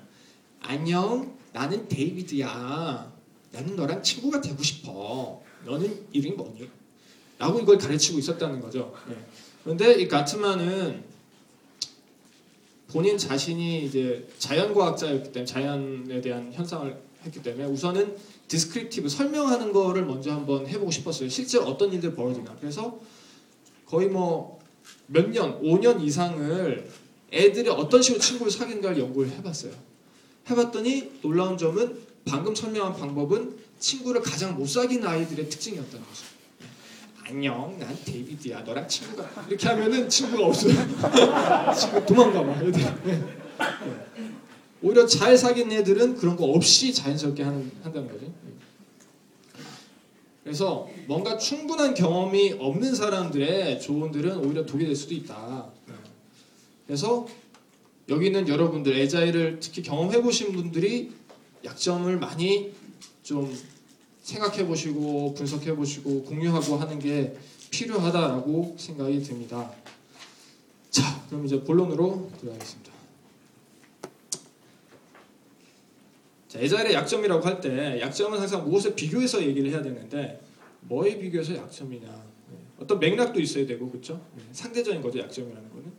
안녕, 0.61 1.37
나는 1.52 1.87
데이비드야. 1.88 3.12
나는 3.52 3.76
너랑 3.76 4.02
친구가 4.02 4.41
되고 4.41 4.62
싶어. 4.62 5.43
너는 5.67 6.07
이름이 6.12 6.35
뭐니? 6.37 6.71
라고 7.38 7.61
이걸 7.61 7.76
가르치고 7.76 8.19
있었다는 8.19 8.61
거죠. 8.61 8.95
네. 9.09 9.17
그런데 9.62 9.95
이 9.95 10.09
가트만은 10.09 11.04
본인 12.88 13.16
자신이 13.16 13.87
이제 13.87 14.28
자연과학자였기 14.38 15.33
때문에 15.33 15.45
자연에 15.45 16.21
대한 16.21 16.52
현상을 16.52 17.02
했기 17.25 17.42
때문에 17.42 17.64
우선은 17.66 18.16
descriptive 18.49 19.09
설명하는 19.09 19.73
거를 19.73 20.04
먼저 20.04 20.33
한번 20.33 20.66
해보고 20.66 20.90
싶었어요. 20.90 21.28
실제로 21.28 21.64
어떤 21.64 21.92
일들이 21.92 22.12
벌어지나. 22.12 22.57
그래서 22.61 23.00
거의 23.87 24.09
뭐 24.09 24.62
몇 25.07 25.28
년, 25.31 25.61
5년 25.62 26.02
이상을 26.02 26.90
애들이 27.33 27.69
어떤 27.69 28.02
식으로 28.02 28.21
친구를 28.21 28.50
사귀는가를 28.50 28.99
연구를 28.99 29.31
해봤어요. 29.33 29.73
해봤더니 30.50 31.21
놀라운 31.23 31.57
점은 31.57 31.99
방금 32.25 32.54
설명한 32.54 32.95
방법은 32.95 33.57
친구를 33.78 34.21
가장 34.23 34.57
못 34.57 34.69
사귄 34.69 35.04
아이들의 35.04 35.49
특징이었다는 35.49 36.07
거죠. 36.07 36.25
안녕, 37.25 37.76
난 37.79 37.97
데이비드야. 38.05 38.61
너랑 38.62 38.88
친구가 38.88 39.47
이렇게 39.49 39.69
하면은 39.69 40.09
친구가 40.09 40.47
없어요. 40.47 40.75
친구 41.79 42.05
도망가 42.07 42.45
봐. 42.45 42.61
애들. 42.62 43.02
네. 43.05 43.23
오히려 44.83 45.07
잘 45.07 45.38
사귄 45.38 45.71
애들은 45.71 46.17
그런 46.17 46.37
거 46.37 46.47
없이 46.47 46.93
자연스럽게 46.93 47.43
하는, 47.45 47.71
한다는 47.83 48.09
거죠. 48.11 48.26
그래서 50.43 50.88
뭔가 51.07 51.38
충분한 51.38 51.95
경험이 51.95 52.57
없는 52.59 52.95
사람들의 52.95 53.81
조언들은 53.81 54.45
오히려 54.45 54.67
독이 54.67 54.85
될 54.85 54.97
수도 54.97 55.14
있다. 55.14 55.71
그래서 56.87 57.26
여기 58.09 58.26
있는 58.26 58.49
여러분들 58.49 58.97
에자일을 58.97 59.61
특히 59.61 59.83
경험해 59.83 60.21
보신 60.21 60.52
분들이 60.52 61.12
약점을 61.64 62.19
많이 62.19 62.73
좀 63.23 63.57
생각해 64.23 64.67
보시고 64.67 65.35
분석해 65.35 65.75
보시고 65.75 66.23
공유하고 66.25 66.76
하는 66.76 66.99
게 66.99 67.35
필요하다라고 67.71 68.76
생각이 68.79 69.23
듭니다. 69.23 69.71
자, 70.91 71.25
그럼 71.29 71.47
이제 71.47 71.61
본론으로 71.62 72.31
들어가겠습니다. 72.41 72.93
자, 76.49 76.61
에자일의 76.61 76.93
약점이라고 76.95 77.47
할 77.47 77.61
때 77.61 77.99
약점은 78.00 78.38
항상 78.38 78.64
무엇에 78.69 78.95
비교해서 78.95 79.43
얘기를 79.43 79.71
해야 79.71 79.83
되는데 79.83 80.41
뭐에 80.83 81.19
비교해서 81.19 81.57
약점이냐 81.57 82.07
네. 82.07 82.59
어떤 82.79 82.99
맥락도 82.99 83.41
있어야 83.41 83.67
되고 83.67 83.88
그렇죠? 83.88 84.21
상대적인 84.52 85.00
거죠 85.00 85.21
약점이라는 85.21 85.71
거는 85.71 85.93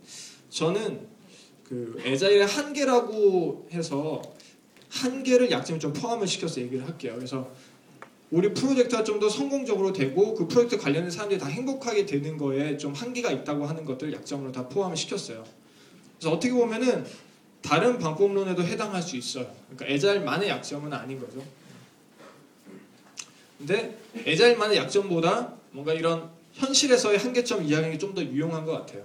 저는 0.50 1.08
그 1.64 2.00
에자일의 2.04 2.46
한계라고 2.46 3.68
해서 3.72 4.22
한계를 4.90 5.50
약점에 5.50 5.80
좀 5.80 5.92
포함을 5.92 6.28
시켜서 6.28 6.60
얘기를 6.60 6.86
할게요. 6.86 7.14
그래서 7.16 7.50
우리 8.34 8.52
프로젝트가 8.52 9.04
좀 9.04 9.20
더 9.20 9.28
성공적으로 9.28 9.92
되고 9.92 10.34
그 10.34 10.48
프로젝트 10.48 10.76
관련된 10.76 11.08
사람들이 11.08 11.38
다 11.38 11.46
행복하게 11.46 12.04
되는 12.04 12.36
거에 12.36 12.76
좀 12.76 12.92
한계가 12.92 13.30
있다고 13.30 13.64
하는 13.64 13.84
것들 13.84 14.12
약점으로 14.12 14.50
다 14.50 14.68
포함을 14.68 14.96
시켰어요. 14.96 15.44
그래서 16.18 16.32
어떻게 16.32 16.52
보면은 16.52 17.06
다른 17.62 17.96
방법론에도 17.96 18.64
해당할 18.64 19.00
수 19.00 19.16
있어요. 19.16 19.46
그러니까 19.70 19.86
에자일만의 19.86 20.48
약점은 20.48 20.92
아닌 20.92 21.20
거죠. 21.20 21.44
근데 23.56 23.96
에자일만의 24.16 24.78
약점보다 24.78 25.54
뭔가 25.70 25.94
이런 25.94 26.28
현실에서의 26.54 27.18
한계점 27.18 27.62
이야기가 27.62 27.98
좀 27.98 28.14
더 28.14 28.22
유용한 28.22 28.64
것 28.64 28.72
같아요. 28.72 29.04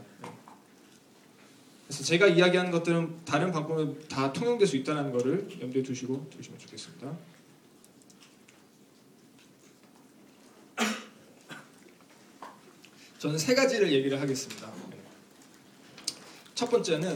그래서 1.87 2.03
제가 2.03 2.27
이야기하는 2.27 2.71
것들은 2.71 3.25
다른 3.25 3.51
방법에 3.51 3.93
다 4.07 4.33
통용될 4.33 4.67
수 4.67 4.75
있다는 4.75 5.11
것을 5.11 5.47
염두에 5.61 5.83
두시고 5.83 6.27
두시면 6.35 6.57
좋겠습니다. 6.59 7.38
저는 13.19 13.37
세 13.37 13.53
가지를 13.53 13.91
얘기를 13.91 14.19
하겠습니다. 14.19 14.71
첫 16.55 16.69
번째는 16.69 17.15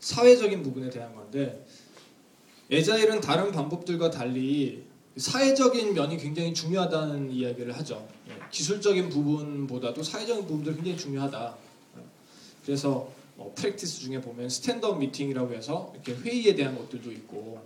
사회적인 0.00 0.62
부분에 0.62 0.90
대한 0.90 1.14
건데 1.14 1.66
agile은 2.70 3.22
다른 3.22 3.50
방법들과 3.50 4.10
달리 4.10 4.84
사회적인 5.16 5.94
면이 5.94 6.18
굉장히 6.18 6.52
중요하다는 6.52 7.30
이야기를 7.32 7.76
하죠. 7.78 8.06
기술적인 8.50 9.08
부분보다도 9.08 10.02
사회적인 10.02 10.46
부분도 10.46 10.74
굉장히 10.74 10.98
중요하다. 10.98 11.56
그래서 12.64 13.10
뭐 13.36 13.52
practice 13.54 14.00
중에 14.00 14.20
보면 14.20 14.50
stand-up 14.50 14.98
meeting이라고 14.98 15.54
해서 15.54 15.92
이렇게 15.94 16.14
회의에 16.14 16.54
대한 16.54 16.76
것들도 16.76 17.10
있고 17.12 17.62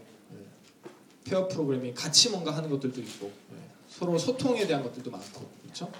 pair 1.24 1.48
programming 1.48 1.92
같이 1.94 2.30
뭔가 2.30 2.56
하는 2.56 2.70
것들도 2.70 3.00
있고 3.00 3.32
서로 3.88 4.18
소통에 4.18 4.66
대한 4.66 4.82
것들도 4.82 5.10
많고 5.10 5.48
그렇죠? 5.62 5.90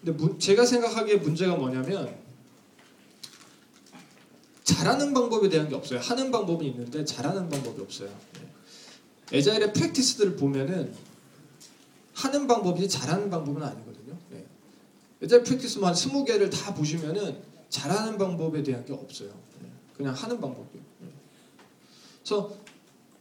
근데 0.00 0.12
문, 0.12 0.38
제가 0.38 0.64
생각하기에 0.64 1.16
문제가 1.16 1.56
뭐냐면 1.56 2.16
잘하는 4.64 5.14
방법에 5.14 5.48
대한 5.48 5.68
게 5.68 5.74
없어요. 5.74 6.00
하는 6.00 6.30
방법은 6.30 6.66
있는데 6.66 7.04
잘하는 7.04 7.48
방법이 7.48 7.80
없어요. 7.80 8.10
에자일의 9.32 9.72
프랙티스들을 9.72 10.36
보면은 10.36 10.92
하는 12.14 12.46
방법이 12.46 12.88
잘하는 12.88 13.30
방법은 13.30 13.62
아니거든요. 13.62 14.16
네. 14.30 14.44
에자일 15.22 15.42
프랙티스만 15.42 15.88
한 15.88 15.94
20개를 15.94 16.50
다 16.50 16.74
보시면은 16.74 17.40
잘하는 17.68 18.18
방법에 18.18 18.62
대한 18.62 18.84
게 18.84 18.92
없어요. 18.92 19.30
네. 19.62 19.70
그냥 19.96 20.14
하는 20.14 20.40
방법이에요. 20.40 20.84
네. 21.00 21.08
그래서 22.22 22.56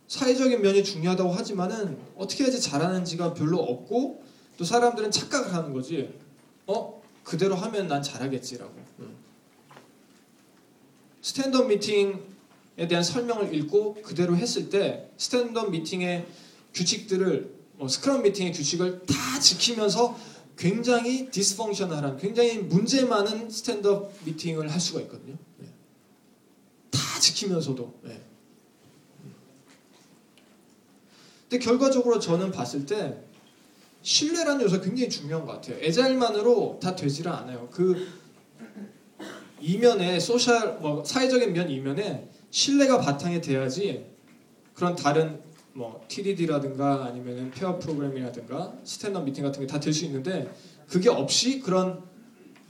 사회적인 0.07 0.61
면이 0.61 0.83
중요하다고 0.83 1.31
하지만은 1.31 1.97
어떻게 2.15 2.43
해야지 2.43 2.61
잘하는지가 2.61 3.33
별로 3.33 3.59
없고 3.59 4.23
또 4.57 4.63
사람들은 4.63 5.11
착각을 5.11 5.53
하는 5.53 5.73
거지. 5.73 6.13
어 6.67 7.01
그대로 7.23 7.55
하면 7.55 7.87
난 7.87 8.01
잘하겠지라고. 8.01 8.85
stand-up 11.21 11.67
meeting에 11.67 12.87
대한 12.87 13.03
설명을 13.03 13.53
읽고 13.55 13.95
그대로 14.03 14.37
했을 14.37 14.69
때 14.69 15.09
stand-up 15.17 15.71
meeting의 15.71 16.27
규칙들을 16.75 17.55
뭐 17.77 17.87
scrum 17.87 18.21
meeting의 18.21 18.53
규칙을 18.53 19.05
다 19.07 19.39
지키면서 19.39 20.17
굉장히 20.55 21.29
dysfunctional한 21.31 22.17
굉장히 22.17 22.59
문제 22.59 23.03
많은 23.05 23.49
stand-up 23.49 24.13
meeting을 24.23 24.71
할 24.71 24.79
수가 24.79 25.01
있거든요. 25.01 25.35
네. 25.57 25.67
다 26.91 26.99
지키면서도. 27.19 27.99
네. 28.03 28.21
근데 31.49 31.63
결과적으로 31.63 32.19
저는 32.19 32.51
봤을 32.51 32.85
때 32.85 33.21
신뢰라는 34.01 34.65
요소가 34.65 34.83
굉장히 34.83 35.09
중요한 35.09 35.45
것 35.45 35.53
같아요. 35.53 35.77
agile만으로 35.81 36.79
다 36.81 36.95
되지를 36.95 37.31
않아요. 37.31 37.67
그 37.71 38.07
이면에 39.61 40.19
social 40.19 40.77
뭐 40.79 41.03
사회적인 41.03 41.53
면 41.53 41.69
이면에 41.69 42.29
신뢰가 42.51 42.99
바탕이 42.99 43.41
돼야지 43.41 44.05
그런 44.73 44.95
다른 44.95 45.39
뭐 45.73 46.03
TDD라든가 46.07 47.05
아니면은 47.05 47.51
pair 47.51 47.79
program이라든가 47.79 48.73
stand-up 48.83 49.21
meeting 49.21 49.43
같은 49.43 49.61
게 49.61 49.67
다 49.67 49.79
될 49.79 49.91
수 49.93 50.05
있는데 50.05 50.53
그게 50.87 51.09
없이 51.09 51.59
그런 51.59 52.03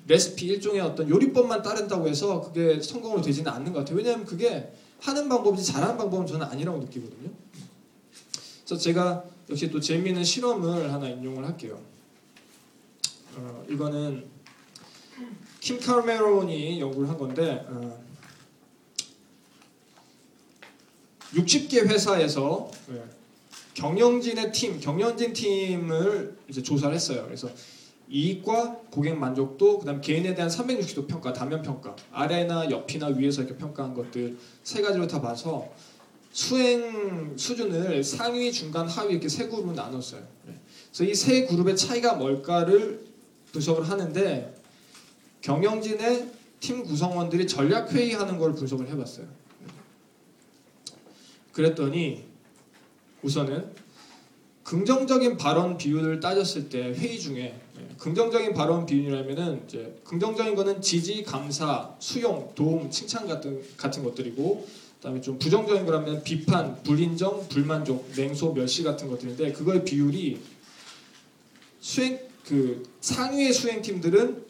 레시피 0.08 0.46
일종의 0.48 0.82
어떤 0.82 1.10
요리법만 1.10 1.62
따른다고 1.64 2.08
해서 2.08 2.42
그게 2.42 2.80
성공으로 2.80 3.22
되지는 3.22 3.52
않는 3.52 3.74
것 3.74 3.80
같아요. 3.80 3.98
왜냐하면 3.98 4.26
그게 4.26 4.72
하는 5.02 5.28
방법이지 5.28 5.66
잘하는 5.74 5.98
방법은 5.98 6.26
저는 6.26 6.46
아니라고 6.46 6.78
느끼거든요. 6.80 7.30
그래서 8.66 8.82
제가 8.82 9.24
역시 9.50 9.70
또 9.70 9.80
재미있는 9.80 10.24
실험을 10.24 10.92
하나 10.92 11.08
인용을 11.08 11.46
할게요. 11.46 11.80
어, 13.38 13.64
이거는 13.70 14.26
킴 15.60 15.80
카메론이 15.80 16.82
연구를 16.82 17.08
한 17.08 17.18
건데 17.18 17.64
어, 17.70 18.04
60개 21.36 21.88
회사에서 21.88 22.72
네, 22.88 23.04
경영진의 23.76 24.52
팀, 24.52 24.80
경영진 24.80 25.34
팀을 25.34 26.36
이제 26.48 26.64
조사를 26.64 26.96
했어요. 26.96 27.24
그래서 27.26 27.50
이익과 28.10 28.82
고객 28.90 29.18
만족도, 29.18 29.80
그다음 29.80 30.00
개인에 30.00 30.34
대한 30.34 30.50
360도 30.50 31.08
평가, 31.08 31.34
다면 31.34 31.62
평가, 31.62 31.96
아래나 32.12 32.70
옆이나 32.70 33.08
위에서 33.08 33.42
이렇게 33.42 33.58
평가한 33.58 33.94
것들 33.94 34.38
세 34.64 34.82
가지로 34.82 35.08
다 35.08 35.22
봐서 35.22 35.70
수행 36.36 37.38
수준을 37.38 38.04
상위, 38.04 38.52
중간, 38.52 38.90
하위 38.90 39.14
이렇게 39.14 39.30
세 39.30 39.48
그룹으로 39.48 39.74
나눴어요. 39.74 40.22
네. 40.46 40.60
그래서 40.92 41.10
이 41.10 41.16
세 41.16 41.46
그룹의 41.46 41.78
차이가 41.78 42.16
뭘까를 42.16 43.06
분석을 43.54 43.90
하는데 43.90 44.54
경영진의 45.40 46.30
팀 46.60 46.84
구성원들이 46.84 47.48
전략 47.48 47.90
회의하는 47.94 48.38
걸 48.38 48.54
분석을 48.54 48.90
해봤어요. 48.90 49.26
그랬더니 51.54 52.26
우선은 53.22 53.72
긍정적인 54.66 55.38
발언 55.38 55.78
비율을 55.78 56.20
따졌을 56.20 56.68
때 56.68 56.92
회의 56.92 57.18
중에 57.18 57.62
긍정적인 57.98 58.54
발언 58.54 58.86
비율이라면은 58.86 59.64
이제 59.66 60.02
긍정적인 60.04 60.54
거는 60.56 60.82
지지, 60.82 61.24
감사, 61.24 61.96
수용, 62.00 62.52
도움, 62.56 62.92
칭찬 62.92 63.26
같은 63.26 63.64
같은 63.78 64.04
것들이고 64.04 64.85
그다음에 65.06 65.22
좀 65.22 65.38
부정적인 65.38 65.86
거라면 65.86 66.24
비판, 66.24 66.82
불인정, 66.82 67.48
불만족, 67.48 68.10
냉소, 68.16 68.54
멸시 68.54 68.82
같은 68.84 69.08
것들인데 69.08 69.52
그거의 69.52 69.86
비율이 69.86 70.40
수행 71.80 72.20
그 72.44 72.84
상위의 73.02 73.54
수행 73.54 73.82
팀들은 73.84 74.44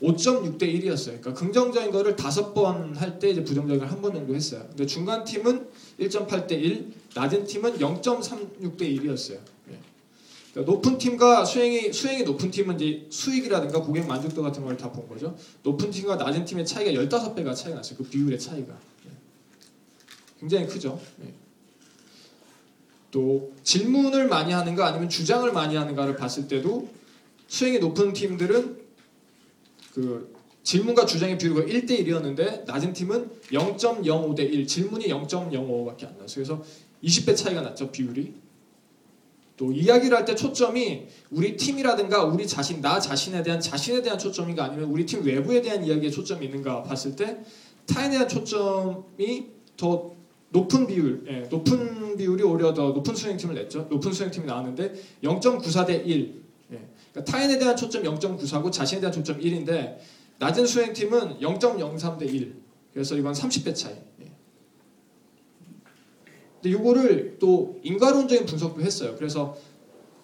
5.6대 0.00 0.62
1이었어요. 0.62 1.20
그러니까 1.20 1.34
긍정적인 1.34 1.90
거를 1.90 2.14
다섯 2.14 2.54
번 2.54 2.94
할 2.96 3.18
때 3.18 3.30
이제 3.30 3.42
부정적인 3.42 3.80
걸 3.80 3.88
한 3.88 4.00
번 4.00 4.14
정도 4.14 4.34
했어요. 4.36 4.64
근데 4.68 4.86
중간 4.86 5.24
팀은 5.24 5.66
1.8대 5.98 6.52
1, 6.52 6.92
낮은 7.16 7.44
팀은 7.44 7.78
0.36대 7.78 8.82
1이었어요. 8.82 9.38
그러니까 10.54 10.72
높은 10.72 10.96
팀과 10.98 11.44
수행이 11.44 11.92
수행이 11.92 12.22
높은 12.22 12.50
팀은 12.52 12.80
이제 12.80 13.06
수익이라든가 13.10 13.82
고객 13.82 14.06
만족도 14.06 14.42
같은 14.42 14.64
걸 14.64 14.76
다 14.76 14.92
본 14.92 15.08
거죠. 15.08 15.36
높은 15.64 15.90
팀과 15.90 16.14
낮은 16.16 16.44
팀의 16.44 16.64
차이가 16.64 16.92
15배가 16.92 17.54
차이가 17.56 17.76
났어요. 17.76 17.98
그 17.98 18.04
비율의 18.04 18.38
차이가. 18.38 18.78
예. 20.38 20.40
굉장히 20.40 20.66
크죠. 20.66 21.00
예. 21.24 21.32
또 23.10 23.52
질문을 23.62 24.28
많이 24.28 24.52
하는가 24.52 24.86
아니면 24.86 25.08
주장을 25.08 25.50
많이 25.52 25.76
하는가를 25.76 26.16
봤을 26.16 26.46
때도 26.46 26.88
수행이 27.48 27.78
높은 27.78 28.12
팀들은 28.12 28.78
그 29.94 30.36
질문과 30.62 31.06
주장의 31.06 31.38
비율가 31.38 31.62
1대 31.62 31.98
1이었는데 32.04 32.66
낮은 32.66 32.92
팀은 32.92 33.30
0.05대 33.50 34.40
1, 34.40 34.66
질문이 34.66 35.06
0.05밖에 35.06 36.06
안 36.06 36.18
났어요. 36.18 36.34
그래서 36.34 36.62
20배 37.02 37.34
차이가 37.34 37.62
났죠, 37.62 37.90
비율이. 37.90 38.34
또 39.56 39.72
이야기를 39.72 40.16
할 40.16 40.24
때 40.24 40.34
초점이 40.34 41.08
우리 41.30 41.56
팀이라든가 41.56 42.24
우리 42.24 42.46
자신, 42.46 42.80
나 42.80 43.00
자신에 43.00 43.42
대한 43.42 43.60
자신에 43.60 44.02
대한 44.02 44.18
초점인가 44.18 44.64
아니면 44.64 44.90
우리 44.90 45.04
팀 45.04 45.24
외부에 45.24 45.62
대한 45.62 45.84
이야기에 45.84 46.10
초점이 46.10 46.46
있는가 46.46 46.82
봤을 46.84 47.16
때 47.16 47.38
타인에 47.86 48.10
대한 48.10 48.28
초점이 48.28 49.46
더 49.76 50.17
높은 50.50 50.86
비율, 50.86 51.24
예, 51.28 51.40
높은 51.48 52.16
비율이 52.16 52.42
오히려 52.42 52.72
더 52.72 52.90
높은 52.90 53.14
수행팀을 53.14 53.54
냈죠. 53.54 53.86
높은 53.90 54.12
수행팀이 54.12 54.46
나왔는데 54.46 54.94
0.94 55.22 55.86
대 55.86 55.96
1. 55.96 56.42
예, 56.72 56.88
그러니까 57.12 57.30
타인에 57.30 57.58
대한 57.58 57.76
초점 57.76 58.02
0.94고 58.02 58.72
자신에 58.72 59.00
대한 59.00 59.12
초점 59.12 59.40
1인데 59.40 59.98
낮은 60.38 60.66
수행팀은 60.66 61.40
0.03 61.40 62.18
대 62.18 62.26
1. 62.26 62.54
그래서 62.92 63.16
이건 63.16 63.32
30배 63.32 63.74
차이. 63.74 63.94
예. 64.22 64.32
근데 66.62 66.76
이거를 66.76 67.36
또 67.38 67.78
인과론적인 67.82 68.46
분석도 68.46 68.80
했어요. 68.80 69.14
그래서 69.16 69.56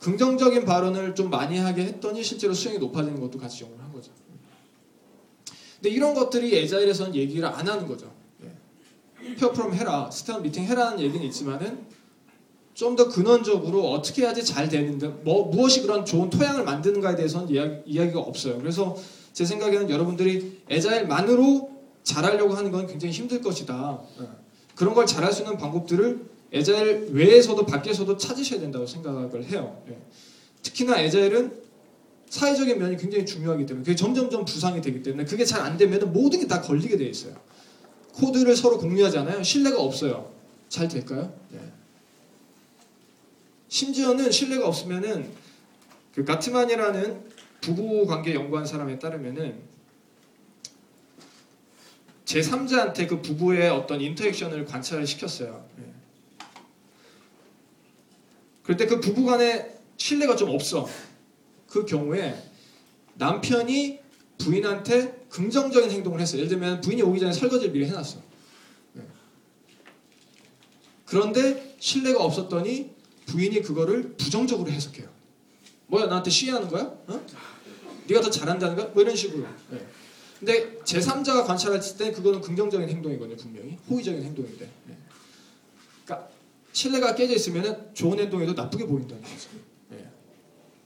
긍정적인 0.01 0.65
발언을 0.65 1.15
좀 1.15 1.31
많이 1.31 1.59
하게 1.59 1.85
했더니 1.85 2.23
실제로 2.23 2.53
수행이 2.53 2.79
높아지는 2.79 3.21
것도 3.21 3.39
같이 3.39 3.61
적용을 3.61 3.83
한 3.83 3.93
거죠. 3.93 4.13
근데 5.77 5.91
이런 5.91 6.15
것들이 6.15 6.57
agile에서는 6.59 7.15
얘기를 7.15 7.47
안 7.47 7.69
하는 7.69 7.87
거죠. 7.87 8.14
pair 9.39 9.53
program 9.53 9.75
해라, 9.75 10.11
stand-up 10.13 10.43
meeting 10.43 10.65
해라는 10.65 11.01
얘기는 11.01 11.25
있지만은 11.27 11.79
좀 12.75 12.97
더 12.97 13.09
근원적으로 13.09 13.91
어떻게 13.93 14.23
해야지 14.23 14.45
잘 14.45 14.69
되는데 14.69 15.07
뭐 15.23 15.47
무엇이 15.49 15.83
그런 15.83 16.05
좋은 16.05 16.29
토양을 16.29 16.65
만드는가에 16.65 17.15
대해서는 17.15 17.49
이야기, 17.49 17.77
이야기가 17.87 18.19
없어요. 18.21 18.59
그래서 18.59 18.97
제 19.33 19.45
생각에는 19.45 19.89
여러분들이 19.91 20.61
agile만으로 20.69 21.71
잘하려고 22.03 22.55
하는 22.55 22.73
건 22.73 22.87
굉장히 22.89 23.15
힘들 23.15 23.41
것이다. 23.41 24.01
예. 24.21 24.25
그런 24.75 24.93
걸 24.95 25.07
잘할 25.07 25.33
수 25.33 25.43
있는 25.43 25.57
방법들을 25.57 26.27
agile 26.53 27.11
외에서도 27.13 27.65
밖에서도 27.65 28.17
찾으셔야 28.17 28.61
된다고 28.61 28.87
생각을 28.87 29.45
해요. 29.45 29.81
예. 29.89 29.99
특히나 30.63 30.99
agile은 30.99 31.53
사회적인 32.29 32.79
면이 32.79 32.97
굉장히 32.97 33.25
중요하기 33.25 33.67
때문에 33.67 33.85
그게 33.85 33.95
점점점 33.95 34.45
부상이 34.45 34.81
되기 34.81 35.01
때문에 35.03 35.25
그게 35.25 35.45
잘 35.45 35.63
안 35.63 35.77
되면 35.77 36.13
모든 36.13 36.41
게 36.41 36.49
다 36.49 36.61
걸리게 36.61 36.97
돼 36.97 37.07
있어요. 37.07 37.35
코드를 38.15 38.57
서로 38.57 38.79
공유하잖아요. 38.79 39.43
신뢰가 39.43 39.81
없어요. 39.81 40.33
잘 40.69 40.89
될까요? 40.89 41.33
네. 41.51 41.59
심지어는 43.69 44.31
신뢰가 44.31 44.67
없으면은 44.67 45.31
그 46.15 46.25
가트만이라는 46.25 47.25
부부 47.61 48.07
관계 48.07 48.35
연구한 48.35 48.65
사람에 48.67 48.99
따르면은 48.99 49.59
제 52.25 52.41
3자한테 52.41 53.09
그 53.09 53.21
부부의 53.21 53.69
어떤 53.71 54.01
인터액션을 54.01 54.65
관찰을 54.65 55.07
시켰어요. 55.07 55.69
네. 55.77 55.85
그럴 58.63 58.77
때 58.77 58.87
그 58.87 59.01
부부 59.01 59.25
간에 59.25 59.75
신뢰가 59.97 60.37
좀 60.37 60.51
없어. 60.51 60.89
그 61.69 61.85
경우에 61.85 62.35
남편이 63.15 64.04
부인한테 64.39 65.27
긍정적인 65.29 65.91
행동을 65.91 66.21
했어요. 66.21 66.39
예를 66.39 66.49
들면 66.49 66.81
부인이 66.81 67.03
오기 67.03 67.21
전에 67.21 67.33
설거지를 67.33 67.73
미리 67.73 67.87
해놨어. 67.87 68.21
네. 68.95 69.03
그런데 71.07 71.77
신뢰가 71.79 72.23
없었더니 72.23 72.95
부인이 73.27 73.63
그거를 73.63 74.15
부정적으로 74.17 74.71
해석해요. 74.71 75.09
뭐야 75.87 76.07
나한테 76.07 76.31
시해하는 76.31 76.69
거야? 76.69 76.83
어? 76.83 77.27
네가 78.07 78.21
더 78.21 78.31
잘한다는 78.31 78.77
거야? 78.77 78.87
뭐 78.89 79.03
이런 79.03 79.17
식으로. 79.17 79.47
네. 79.71 79.87
근데 80.39 80.79
제3자가 80.85 81.47
관찰했을 81.47 81.97
때 81.97 82.13
그거는 82.13 82.41
긍정적인 82.41 82.89
행동이거든요. 82.89 83.37
분명히 83.37 83.79
호의적인 83.89 84.23
행동인데. 84.23 84.71
네. 84.87 84.99
그러니까 86.05 86.29
신뢰가 86.73 87.15
깨져 87.15 87.35
있으면 87.35 87.91
좋은 87.95 88.19
행동에도 88.19 88.53
나쁘게 88.53 88.87
보인다는 88.87 89.23
거죠. 89.23 89.51
네. 89.91 90.07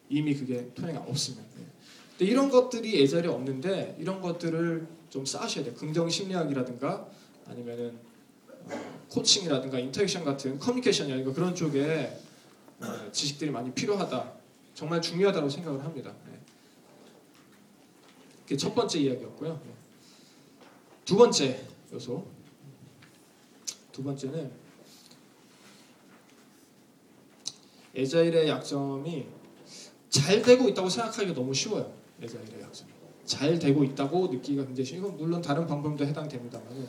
이미 0.08 0.34
그게 0.34 0.70
토양이 0.74 0.96
없으면. 0.98 1.44
네. 1.56 1.64
근데 2.18 2.32
이런 2.32 2.50
것들이 2.50 3.00
예절에 3.00 3.28
없는데 3.28 3.96
이런 4.00 4.20
것들을 4.20 4.88
좀 5.08 5.24
쌓으셔야 5.24 5.64
돼요. 5.64 5.74
긍정 5.76 6.10
심리학이라든가 6.10 7.08
아니면은 7.46 7.96
어, 8.64 9.04
coaching이라든가 9.08 9.78
interaction 9.78 10.24
같은 10.24 10.58
커뮤니케이션 10.58 11.06
이라든가 11.06 11.32
그런 11.32 11.54
쪽에 11.54 12.18
어, 12.80 13.12
지식들이 13.12 13.52
많이 13.52 13.72
필요하다. 13.72 14.32
정말 14.74 15.00
중요하다고 15.00 15.48
생각을 15.48 15.84
합니다. 15.84 16.12
네. 16.26 16.40
그게 18.42 18.56
첫 18.56 18.74
번째 18.74 18.98
이야기였고요. 18.98 19.60
네. 19.64 19.72
두 21.04 21.16
번째 21.16 21.64
요소. 21.92 22.26
두 23.92 24.02
번째는 24.02 24.50
에자일의 27.94 28.48
약점이 28.48 29.26
잘 30.10 30.42
되고 30.42 30.68
있다고 30.68 30.88
생각하기가 30.88 31.34
너무 31.34 31.54
쉬워요. 31.54 31.97
에자일의 32.22 32.62
약점이. 32.62 32.90
잘 33.24 33.58
되고 33.58 33.84
있다고 33.84 34.28
느끼기가 34.28 34.64
굉장히 34.64 34.86
쉬워요. 34.86 35.06
이건 35.08 35.18
물론 35.18 35.42
다른 35.42 35.66
방법도 35.66 36.06
해당됩니다만 36.06 36.88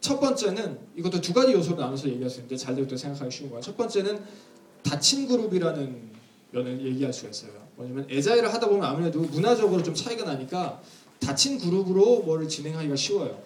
첫 0.00 0.18
번째는 0.18 0.78
이것도 0.96 1.20
두 1.20 1.32
가지 1.32 1.52
요소로 1.52 1.80
나눠서 1.80 2.08
얘기할 2.08 2.28
수 2.28 2.38
있는데 2.38 2.56
잘 2.56 2.74
되고 2.74 2.86
있다고 2.86 2.96
생각하기 2.96 3.30
쉬운 3.30 3.50
거예요. 3.50 3.62
첫 3.62 3.76
번째는 3.76 4.24
닫힌 4.82 5.28
그룹이라는 5.28 6.10
면을 6.50 6.86
얘기할 6.86 7.12
수가 7.12 7.30
있어요. 7.30 7.52
뭐냐면 7.76 8.06
에자일을 8.10 8.52
하다 8.52 8.68
보면 8.68 8.84
아무래도 8.84 9.20
문화적으로 9.20 9.82
좀 9.82 9.94
차이가 9.94 10.24
나니까 10.24 10.82
닫힌 11.20 11.58
그룹으로 11.58 12.22
뭐를 12.22 12.48
진행하기가 12.48 12.96
쉬워요. 12.96 13.40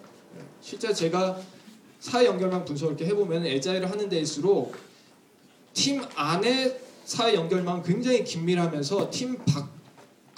실제 0.61 0.93
제가 0.93 1.39
사회 1.99 2.25
연결망 2.25 2.65
분석을 2.65 2.95
이렇게 2.95 3.05
해보면 3.11 3.45
에자일을 3.45 3.89
하는 3.91 4.09
데일수록 4.09 4.75
팀 5.73 6.01
안에 6.15 6.79
사회 7.05 7.35
연결망 7.35 7.83
굉장히 7.83 8.23
긴밀하면서 8.23 9.09
팀 9.11 9.37
밖 9.45 9.76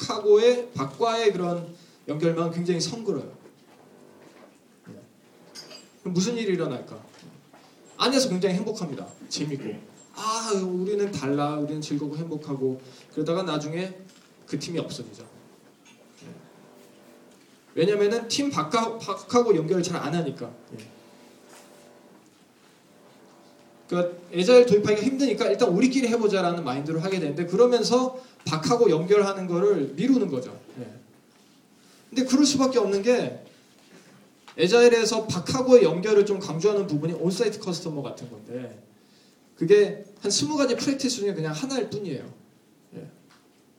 하고의 0.08 0.72
밖과의 0.74 1.34
그런 1.34 1.76
연결망 2.08 2.52
굉장히 2.52 2.80
성그러요. 2.80 3.32
그럼 6.02 6.14
무슨 6.14 6.38
일이 6.38 6.54
일어날까? 6.54 7.04
안에서 7.98 8.30
굉장히 8.30 8.56
행복합니다. 8.56 9.06
재밌고. 9.28 9.76
아, 10.16 10.52
우리는 10.54 11.12
달라. 11.12 11.58
우리는 11.58 11.82
즐겁고 11.82 12.18
행복하고. 12.18 12.82
그러다가 13.14 13.44
나중에 13.44 13.94
그 14.48 14.58
팀이 14.58 14.80
없어지죠. 14.80 15.28
왜냐면은 17.76 18.28
팀 18.28 18.50
밖하고 18.50 19.56
연결을 19.56 19.84
잘 19.84 19.98
안 19.98 20.16
하니까. 20.16 20.52
그러니까 23.88 24.18
agile 24.32 24.65
도입하기가 24.66 25.02
힘드니까 25.02 25.48
일단 25.48 25.70
우리끼리 25.70 26.08
해보자라는 26.08 26.64
마인드로 26.64 27.00
하게 27.00 27.20
되는데 27.20 27.46
그러면서 27.46 28.22
밖하고 28.45 28.89
연결하는 28.89 29.47
거를 29.47 29.93
미루는 29.95 30.28
거죠. 30.30 30.60
근데 32.10 32.25
그럴 32.25 32.45
수밖에 32.45 32.80
없는 32.80 33.04
게 33.04 33.43
agile에서 34.58 35.28
밖하고의 35.28 35.84
연결을 35.84 36.25
좀 36.25 36.39
강조하는 36.39 36.88
부분이 36.88 37.13
on-site 37.13 37.60
customer 37.60 38.02
같은 38.02 38.30
건데 38.30 38.84
그게 39.56 40.04
한 40.21 40.32
20가지 40.32 40.78
practice 40.78 41.17
중에 41.17 41.34
그냥 41.34 41.54
하나일 41.54 41.89
뿐이에요. 41.89 42.34
예. 42.95 43.08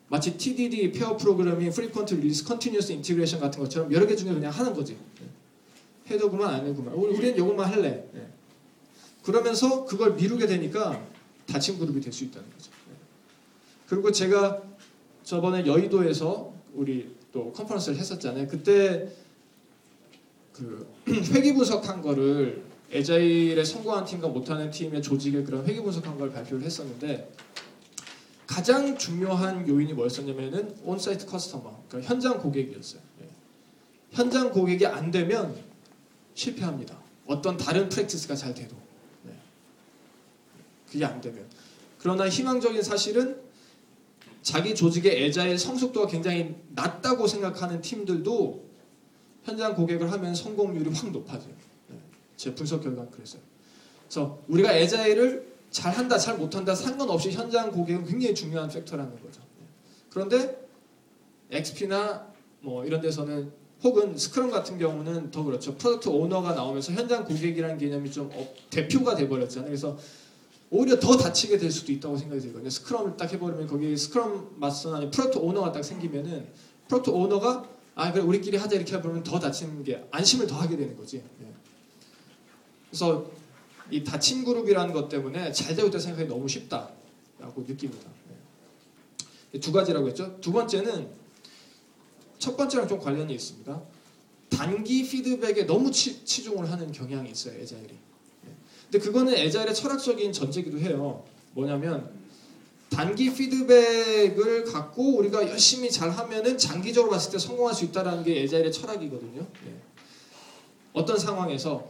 마치 0.08 0.36
TDD, 0.36 0.92
pair 0.92 1.16
programming, 1.16 1.70
frequent 1.70 2.14
release, 2.20 2.44
continuous 2.44 2.92
integration 2.92 3.40
같은 3.40 3.60
것처럼 3.60 3.92
여러 3.92 4.06
개 4.06 4.14
중에 4.14 4.32
그냥 4.32 4.52
하는 4.52 4.72
거지. 4.74 4.96
예. 5.22 6.14
해도 6.14 6.32
그만 6.32 6.54
안 6.54 6.60
해도 6.66 6.78
그만. 6.78 6.94
우리는 6.94 7.36
이것만 7.36 7.68
할래. 7.70 8.04
예. 8.14 8.26
그러면서 9.22 9.84
그걸 9.84 10.14
미루게 10.14 10.46
되니까 10.46 11.02
닫힌 11.46 11.78
그룹이 11.78 12.00
될 12.00 12.12
수 12.12 12.24
있다는 12.24 12.48
거죠. 12.50 12.70
예. 13.90 13.94
그리고 13.94 14.12
제가 14.12 14.62
저번에 15.24 15.66
여의도에서 15.66 16.52
우리 16.74 17.14
또 17.32 17.52
컨퍼런스를 17.52 17.98
했었잖아요. 17.98 18.46
그때 18.46 19.08
그 20.52 20.86
회귀 21.08 21.54
분석한 21.54 22.00
거를 22.00 22.62
에자일에 22.92 23.62
성공한 23.64 24.04
팀과 24.04 24.28
못하는 24.28 24.70
팀의 24.70 25.02
조직의 25.02 25.44
그런 25.44 25.64
회귀 25.66 25.80
분석한 25.80 26.18
걸 26.18 26.32
발표를 26.32 26.64
했었는데 26.64 27.32
가장 28.46 28.98
중요한 28.98 29.66
요인이 29.68 29.92
뭐였었냐면은 29.94 30.74
on-site 30.82 31.24
customer, 31.24 31.84
그러니까 31.88 32.12
현장 32.12 32.38
고객이었어요. 32.40 33.00
예. 33.22 33.28
현장 34.10 34.50
고객이 34.50 34.86
안 34.86 35.12
되면 35.12 35.56
실패합니다. 36.34 36.98
어떤 37.26 37.56
다른 37.56 37.88
practice가 37.88 38.34
잘 38.34 38.54
돼도 38.54 38.74
네. 39.22 39.32
그게 40.90 41.04
안 41.04 41.20
되면 41.20 41.46
그러나 41.98 42.28
희망적인 42.28 42.82
사실은 42.82 43.49
자기 44.42 44.74
조직의 44.74 45.24
agile 45.24 45.58
성숙도가 45.58 46.06
굉장히 46.06 46.54
낮다고 46.70 47.26
생각하는 47.26 47.80
팀들도 47.80 48.64
현장 49.44 49.74
고객을 49.74 50.10
하면 50.12 50.34
성공률이 50.34 50.90
확 50.90 51.10
높아져요. 51.10 51.54
네. 51.88 51.96
제 52.36 52.54
분석 52.54 52.82
결과는 52.82 53.10
그랬어요. 53.10 53.42
그래서 54.04 54.42
우리가 54.48 54.74
애자일을 54.74 55.50
잘한다, 55.70 56.18
잘 56.18 56.36
못한다 56.36 56.74
상관없이 56.74 57.30
현장 57.30 57.70
고객은 57.70 58.04
굉장히 58.04 58.34
중요한 58.34 58.68
factor라는 58.68 59.12
거죠. 59.22 59.40
네. 59.58 59.66
그런데 60.10 60.66
XP나 61.50 62.26
뭐 62.60 62.84
이런 62.84 63.00
데서는 63.00 63.52
혹은 63.82 64.16
scrum 64.16 64.50
같은 64.50 64.78
경우는 64.78 65.30
더 65.30 65.42
그렇죠. 65.42 65.74
product 65.76 66.08
owner가 66.08 66.52
나오면서 66.54 66.92
현장 66.92 67.24
고객이라는 67.24 67.78
개념이 67.78 68.10
좀 68.10 68.30
어, 68.34 68.54
대표가 68.68 69.14
돼버렸잖아요. 69.14 69.68
그래서 69.68 69.96
오히려 70.70 70.98
더 71.00 71.16
닫히게 71.16 71.58
될 71.58 71.70
수도 71.70 71.90
있다고 71.92 72.16
생각이 72.16 72.40
들거든요. 72.40 72.70
scrum을 72.70 73.16
딱 73.16 73.32
해버리면 73.32 73.66
거기 73.66 73.96
scrum 73.96 74.54
master 74.56 74.94
아니 74.94 75.10
product 75.10 75.38
owner가 75.38 75.72
딱 75.72 75.82
생기면은 75.82 76.48
product 76.88 77.10
owner가 77.10 77.68
아 77.96 78.12
그래 78.12 78.22
우리끼리 78.22 78.56
하자 78.56 78.76
이렇게 78.76 78.94
해버리면 78.94 79.24
더 79.24 79.38
닫히는 79.40 79.82
게 79.82 80.06
안심을 80.12 80.46
더 80.46 80.56
하게 80.56 80.76
되는 80.76 80.96
거지. 80.96 81.16
예. 81.16 81.52
그래서 82.88 83.30
이 83.90 84.04
닫힌 84.04 84.44
그룹이라는 84.44 84.94
것 84.94 85.08
때문에 85.08 85.50
잘 85.52 85.74
되고 85.74 85.88
있다 85.88 85.98
생각하기 85.98 86.28
너무 86.28 86.48
쉽다라고 86.48 87.64
느낍니다. 87.66 88.08
예. 89.54 89.58
두 89.58 89.72
가지라고 89.72 90.06
했죠. 90.08 90.40
두 90.40 90.52
번째는 90.52 91.08
첫 92.38 92.56
번째랑 92.56 92.86
좀 92.86 93.00
관련이 93.00 93.34
있습니다. 93.34 93.82
단기 94.50 95.08
피드백에 95.08 95.66
너무 95.66 95.90
치, 95.90 96.24
치중을 96.24 96.70
하는 96.70 96.90
경향이 96.92 97.30
있어요, 97.30 97.60
에자일이. 97.60 98.09
네. 98.90 98.98
근데 98.98 98.98
그거는 98.98 99.34
에자일의 99.34 99.74
철학적인 99.74 100.32
전제기도 100.32 100.78
해요. 100.80 101.24
뭐냐면 101.52 102.10
단기 102.90 103.32
피드백을 103.32 104.64
갖고 104.64 105.18
우리가 105.18 105.48
열심히 105.48 105.90
잘 105.90 106.10
하면은 106.10 106.58
장기적으로 106.58 107.12
봤을 107.12 107.30
때 107.32 107.38
성공할 107.38 107.74
수 107.74 107.84
있다라는 107.84 108.24
게 108.24 108.42
에자일의 108.42 108.72
철학이거든요. 108.72 109.46
네. 109.64 109.80
어떤 110.92 111.16
상황에서 111.16 111.88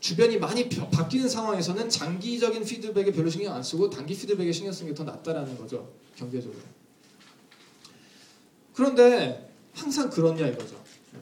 주변이 0.00 0.38
많이 0.38 0.66
바뀌는 0.66 1.28
상황에서는 1.28 1.90
장기적인 1.90 2.64
피드백에 2.64 3.12
별로 3.12 3.28
신경 3.28 3.54
안 3.54 3.62
쓰고 3.62 3.90
단기 3.90 4.16
피드백에 4.16 4.50
신경 4.50 4.72
쓰는 4.72 4.92
게 4.92 4.96
더 4.96 5.04
낫다라는 5.04 5.58
거죠. 5.58 5.90
경제적으로. 6.16 6.58
그런데 8.72 9.52
항상 9.74 10.08
그렇냐 10.08 10.46
이거죠. 10.46 10.74
네. 11.12 11.20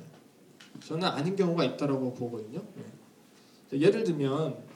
저는 0.87 1.09
아닌 1.09 1.35
경우가 1.35 1.65
있다라고 1.65 2.15
보거든요. 2.15 2.63
네. 2.77 3.81
예를 3.81 4.05
들면 4.05 4.68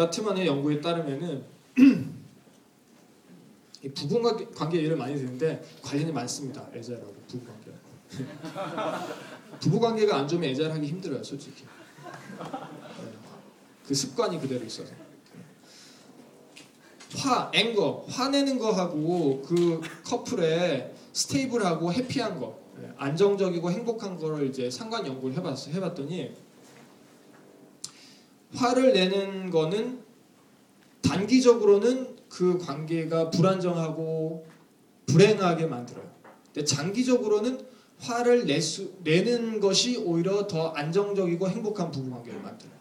가트만의 0.00 0.46
연구에 0.46 0.80
따르면은 0.80 1.44
부부 3.94 4.48
관계 4.54 4.82
예를 4.82 4.96
많이 4.96 5.14
드는데 5.14 5.62
관련이 5.82 6.10
많습니다. 6.12 6.66
애자라고 6.74 7.14
부부 7.28 7.44
관계. 7.46 7.70
부부 9.60 9.78
관계가 9.78 10.16
안 10.16 10.26
좋으면 10.26 10.48
애자하기 10.50 10.86
힘들어요, 10.86 11.22
솔직히. 11.22 11.64
네. 11.64 13.12
그 13.86 13.94
습관이 13.94 14.40
그대로 14.40 14.64
있어서. 14.64 14.92
화, 17.16 17.50
앵거, 17.52 18.06
화내는 18.08 18.58
거하고 18.58 19.42
그 19.42 19.80
커플의 20.04 20.94
스테이블하고 21.12 21.92
해피한 21.92 22.38
거, 22.38 22.58
예, 22.82 22.90
안정적이고 22.96 23.70
행복한 23.70 24.16
거를 24.16 24.46
이제 24.48 24.70
상관 24.70 25.06
연구를 25.06 25.36
해봤어, 25.36 25.72
해봤더니 25.72 26.34
화를 28.54 28.92
내는 28.92 29.50
거는 29.50 30.02
단기적으로는 31.02 32.16
그 32.28 32.58
관계가 32.58 33.30
불안정하고 33.30 34.46
불행하게 35.06 35.66
만들어요. 35.66 36.10
근데 36.46 36.64
장기적으로는 36.64 37.66
화를 37.98 38.46
내수, 38.46 38.94
내는 39.02 39.60
것이 39.60 39.96
오히려 39.98 40.46
더 40.46 40.68
안정적이고 40.68 41.48
행복한 41.48 41.90
부부 41.90 42.10
관계를 42.10 42.40
만들어요. 42.40 42.80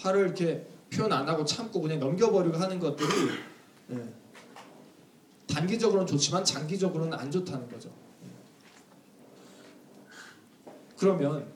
화를 0.00 0.26
이렇게 0.26 0.66
표현 0.90 1.12
안 1.12 1.28
하고 1.28 1.44
참고 1.44 1.80
그냥 1.80 2.00
넘겨버리고 2.00 2.56
하는 2.56 2.78
것들이 2.80 3.08
예, 3.92 4.14
단기적으로는 5.46 6.06
좋지만 6.06 6.44
장기적으로는 6.44 7.12
안 7.18 7.30
좋다는 7.30 7.68
거죠. 7.68 7.90
예. 8.24 8.28
그러면 11.00 11.46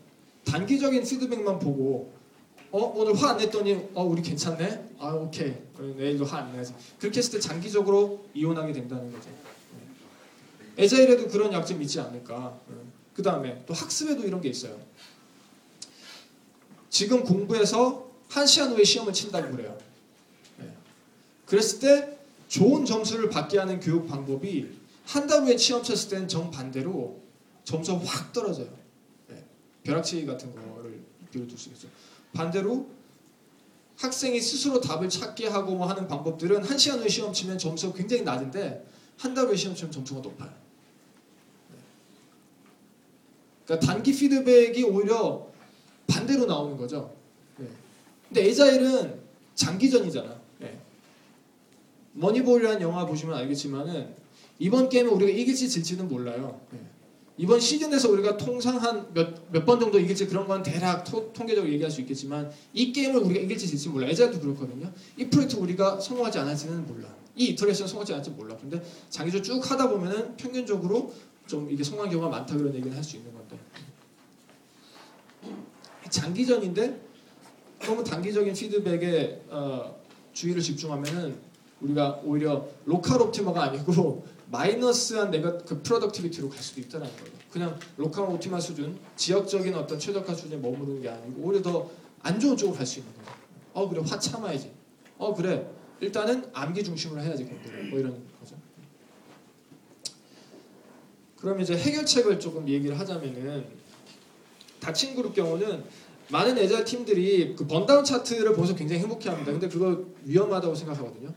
단기적인 0.46 1.02
피드백만 1.04 1.58
보고 1.58 2.12
어 2.70 2.78
오늘 2.96 3.14
화 3.14 3.32
안 3.32 3.36
냈더니 3.36 3.90
어 3.92 4.02
우리 4.02 4.22
괜찮네 4.22 4.96
아 4.98 5.12
오케이 5.12 5.54
내일도 5.78 6.24
화 6.24 6.38
안 6.38 6.52
내야지 6.52 6.74
그렇게 6.98 7.18
했을 7.18 7.32
때 7.32 7.40
장기적으로 7.40 8.24
이혼하게 8.32 8.72
된다는 8.72 9.12
거죠. 9.12 9.28
예. 10.78 10.82
에자일에도 10.84 11.28
그런 11.28 11.52
약점이 11.52 11.84
있지 11.84 12.00
않을까. 12.00 12.58
그 13.12 13.22
다음에 13.22 13.62
또 13.66 13.74
학습에도 13.74 14.24
이런 14.26 14.40
게 14.40 14.48
있어요. 14.48 14.76
지금 16.88 17.22
공부해서 17.22 18.08
한 18.28 18.46
시간 18.46 18.72
후에 18.72 18.82
시험을 18.82 19.12
친다고 19.12 19.50
그래요. 19.54 19.76
네. 20.58 20.68
그랬을 21.46 21.80
때 21.80 22.18
좋은 22.48 22.84
점수를 22.86 23.28
받게 23.28 23.58
하는 23.58 23.78
교육 23.78 24.08
방법이 24.08 24.68
한 25.04 25.26
달 25.26 25.42
후에 25.42 25.56
시험 25.58 25.82
쳤을 25.82 26.08
때는 26.08 26.28
정반대로 26.28 27.20
점수가 27.64 28.00
확 28.06 28.32
떨어져요. 28.32 28.68
네. 29.84 29.90
벼락치기 29.90 30.26
같은 30.26 30.52
거를 30.54 31.00
비로 31.30 31.46
둘수 31.46 31.68
있죠. 31.70 31.88
반대로 32.32 32.88
학생이 33.96 34.40
스스로 34.40 34.80
답을 34.80 35.08
찾게 35.08 35.46
하고 35.48 35.76
뭐 35.76 35.86
하는 35.86 36.08
방법들은 36.08 36.64
한 36.64 36.76
시간 36.78 36.98
후에 36.98 37.08
시험 37.08 37.32
치면 37.32 37.58
점수가 37.58 37.96
굉장히 37.96 38.22
낮은데 38.22 38.86
한 39.18 39.34
달 39.34 39.46
후에 39.46 39.54
시험 39.54 39.74
치면 39.76 39.92
점수가 39.92 40.20
높아요. 40.20 40.50
네. 41.70 41.76
그러니까 43.66 43.86
단기 43.86 44.12
피드백이 44.12 44.82
오히려 44.84 45.46
반대로 46.08 46.46
나오는 46.46 46.76
거죠. 46.76 47.14
근데 48.28 48.48
agile은 48.48 49.20
장기전이잖아. 49.54 50.40
네. 50.58 50.80
머니볼이라는 52.14 52.80
영화 52.80 53.06
보시면 53.06 53.36
알겠지만은 53.36 54.14
이번 54.58 54.88
게임은 54.88 55.12
우리가 55.12 55.30
이길지 55.30 55.68
질지는 55.68 56.08
몰라요. 56.08 56.60
네. 57.36 57.42
이번 57.42 57.58
시즌에서 57.60 58.10
우리가 58.10 58.36
통상 58.36 58.76
한 58.76 59.06
몇 59.12 59.50
몇 59.52 59.64
번 59.64 59.80
정도 59.80 59.98
이길지 59.98 60.26
그런 60.26 60.46
건 60.46 60.62
대략 60.62 61.04
토, 61.04 61.32
통계적으로 61.32 61.72
얘기할 61.72 61.90
수 61.90 62.00
있겠지만 62.02 62.50
이 62.72 62.92
게임을 62.92 63.20
우리가 63.22 63.40
이길지 63.40 63.66
질지 63.66 63.88
몰라. 63.88 64.06
agile도 64.08 64.40
그렇거든요. 64.40 64.92
이 65.16 65.26
프로젝트 65.28 65.56
우리가 65.56 65.98
성공할지 66.00 66.38
않을지는 66.38 66.86
몰라. 66.86 67.08
이 67.36 67.46
iteration 67.46 67.86
성공할지 67.88 68.12
않을지 68.14 68.30
몰라. 68.30 68.56
근데 68.60 68.80
장기적으로 69.10 69.42
쭉 69.60 69.70
하다 69.70 69.88
보면은 69.90 70.36
평균적으로 70.36 71.12
좀 71.46 71.68
이게 71.70 71.82
성공한 71.82 72.10
경우가 72.10 72.28
많다 72.30 72.56
그런 72.56 72.72
얘기를 72.74 72.96
할 72.96 73.02
수 73.02 73.16
있는 73.16 73.32
건데 73.34 73.58
장기전인데 76.08 77.00
너무 77.80 78.04
단기적인 78.04 78.54
피드백에 78.54 79.42
어, 79.50 79.96
주의를 80.32 80.62
집중하면은 80.62 81.36
우리가 81.80 82.20
오히려 82.24 82.66
local 82.86 83.20
optima가 83.22 83.64
아니고 83.64 84.24
마이너스한 84.50 85.30
negative 85.30 85.82
productivity로 85.82 86.48
갈 86.48 86.58
수도 86.62 86.80
있다는 86.80 87.06
거예요. 87.06 87.30
그냥 87.50 87.78
local 87.96 88.28
optima 88.30 88.60
수준, 88.60 88.98
지역적인 89.16 89.74
어떤 89.74 89.98
최적화 89.98 90.34
수준에 90.34 90.56
머무르는 90.56 91.02
게 91.02 91.08
아니고 91.08 91.42
오히려 91.42 91.62
더 91.62 91.90
안 92.24 92.40
좋은 92.40 92.56
쪽으로 92.56 92.76
갈 92.76 92.86
수 92.86 93.00
있는 93.00 93.12
거예요. 93.14 93.30
어 93.74 93.88
그래 93.88 94.02
화 94.04 94.18
참아야지. 94.18 94.72
어 95.18 95.34
그래 95.34 95.68
일단은 96.00 96.48
암기 96.52 96.82
중심으로 96.82 97.20
해야지 97.20 97.44
공부를 97.44 97.84
뭐 97.90 97.98
이런 97.98 98.12
거죠. 98.40 98.56
그럼 101.36 101.60
이제 101.60 101.76
해결책을 101.76 102.40
조금 102.40 102.66
얘기를 102.68 102.98
하자면은 102.98 103.66
다친 104.80 105.14
그룹 105.14 105.34
경우는 105.34 105.84
많은 106.30 106.56
애자 106.56 106.84
팀들이 106.84 107.54
그 107.54 107.66
번다운 107.66 108.02
차트를 108.02 108.52
보면서 108.54 108.74
굉장히 108.74 109.02
행복해합니다. 109.02 109.52
근데 109.52 109.68
그거 109.68 110.02
위험하다고 110.24 110.74
생각하거든요. 110.74 111.28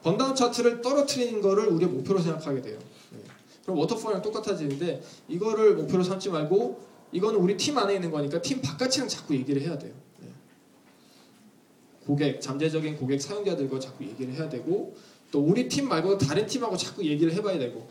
네. 0.00 0.02
번다운 0.02 0.34
차트를 0.34 0.80
떨어뜨리는 0.80 1.40
거를 1.40 1.66
우리가 1.68 1.90
목표로 1.90 2.20
생각하게 2.20 2.62
돼요. 2.62 2.78
네. 3.10 3.18
그럼 3.62 3.78
워터폴이랑 3.78 4.22
똑같아지는데 4.22 5.02
이거를 5.28 5.74
목표로 5.74 6.02
삼지 6.02 6.30
말고 6.30 6.80
이거는 7.12 7.38
우리 7.38 7.56
팀 7.56 7.76
안에 7.76 7.94
있는 7.94 8.10
거니까 8.10 8.40
팀 8.40 8.60
바깥이랑 8.60 9.08
자꾸 9.08 9.34
얘기를 9.34 9.60
해야 9.62 9.78
돼요. 9.78 9.92
네. 10.20 10.28
고객, 12.06 12.40
잠재적인 12.40 12.96
고객 12.96 13.20
사용자들과 13.20 13.78
자꾸 13.78 14.04
얘기를 14.04 14.32
해야 14.34 14.48
되고 14.48 14.96
또 15.30 15.40
우리 15.40 15.68
팀 15.68 15.88
말고 15.88 16.18
다른 16.18 16.46
팀하고 16.46 16.76
자꾸 16.76 17.04
얘기를 17.04 17.32
해봐야 17.32 17.58
되고 17.58 17.88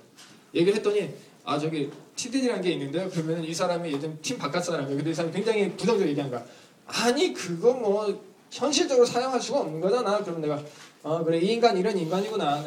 얘기를 0.53 0.75
했더니 0.75 1.13
아 1.43 1.57
저기 1.57 1.89
TDD라는 2.15 2.61
게 2.61 2.71
있는데요. 2.71 3.09
그러면 3.09 3.43
이 3.43 3.53
사람이 3.53 3.91
예전 3.93 4.19
팀 4.21 4.37
바깥 4.37 4.63
사람이에요. 4.63 4.97
근데 4.97 5.11
이 5.11 5.13
사람이 5.13 5.33
굉장히 5.33 5.69
부정적으로 5.71 6.09
얘기한 6.09 6.29
거야. 6.29 6.45
아니 6.85 7.33
그거 7.33 7.73
뭐 7.73 8.21
현실적으로 8.51 9.05
사용할 9.05 9.39
수가 9.39 9.61
없는 9.61 9.79
거잖아. 9.79 10.23
그럼 10.23 10.41
내가 10.41 10.61
어 11.01 11.23
그래 11.23 11.39
이 11.39 11.53
인간 11.53 11.77
이런 11.77 11.97
인간이구나 11.97 12.65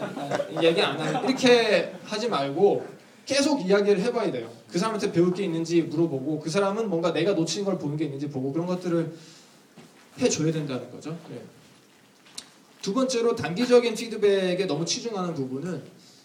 얘기 0.62 0.80
안 0.80 0.98
해. 0.98 1.28
이렇게 1.28 1.94
하지 2.04 2.28
말고 2.28 2.86
계속 3.26 3.60
이야기를 3.60 4.00
해봐야 4.00 4.32
돼요. 4.32 4.50
그 4.68 4.78
사람한테 4.78 5.12
배울 5.12 5.32
게 5.34 5.44
있는지 5.44 5.82
물어보고 5.82 6.40
그 6.40 6.48
사람은 6.48 6.88
뭔가 6.88 7.12
내가 7.12 7.32
놓친 7.32 7.64
걸 7.64 7.78
보는 7.78 7.96
게 7.96 8.04
있는지 8.06 8.28
보고 8.28 8.52
그런 8.52 8.66
것들을 8.66 9.14
해줘야 10.18 10.52
된다는 10.52 10.90
거죠. 10.90 11.16
네. 11.30 11.42
두 12.80 12.94
번째로 12.94 13.36
단기적인 13.36 13.94
피드백에 13.94 14.66
너무 14.66 14.84
치중하는 14.84 15.34
부분은 15.34 15.82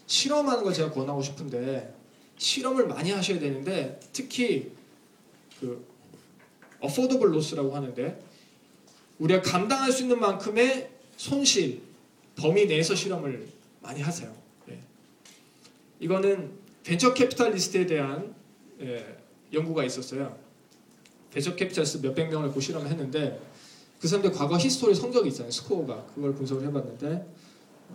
실험하는 0.08 0.64
걸 0.64 0.74
제가 0.74 0.92
권하고 0.92 1.22
싶은데 1.22 1.94
실험을 2.38 2.88
많이 2.88 3.12
하셔야 3.12 3.40
되는데 3.40 4.00
특히 4.14 4.72
그 5.60 5.86
affordable 6.84 7.34
loss라고 7.36 7.76
하는데 7.76 8.20
우리가 9.20 9.42
감당할 9.42 9.92
수 9.92 10.04
있는 10.04 10.20
만큼의 10.20 10.90
손실 11.18 11.82
범위 12.38 12.66
내에서 12.68 12.96
실험을 12.96 13.48
많이 13.82 14.02
하세요. 14.02 14.34
예. 14.70 14.80
이거는 16.00 16.52
venture 16.84 17.14
capitalist에 17.14 17.86
대한 17.86 18.36
예, 18.80 19.18
연구가 19.52 19.84
있었어요. 19.84 20.38
venture 21.32 21.56
capitalist 21.56 22.06
몇백 22.06 22.30
명을 22.30 22.52
놓고 22.52 22.60
실험을 22.60 22.90
했는데 22.90 23.42
그 24.00 24.08
사람들 24.08 24.32
과거 24.32 24.58
history 24.58 24.94
성적이 24.94 25.30
있잖아요. 25.30 25.52
스코어가 25.52 26.06
그걸 26.14 26.34
분석을 26.36 26.66
해봤는데 26.68 27.28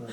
어, 0.01 0.07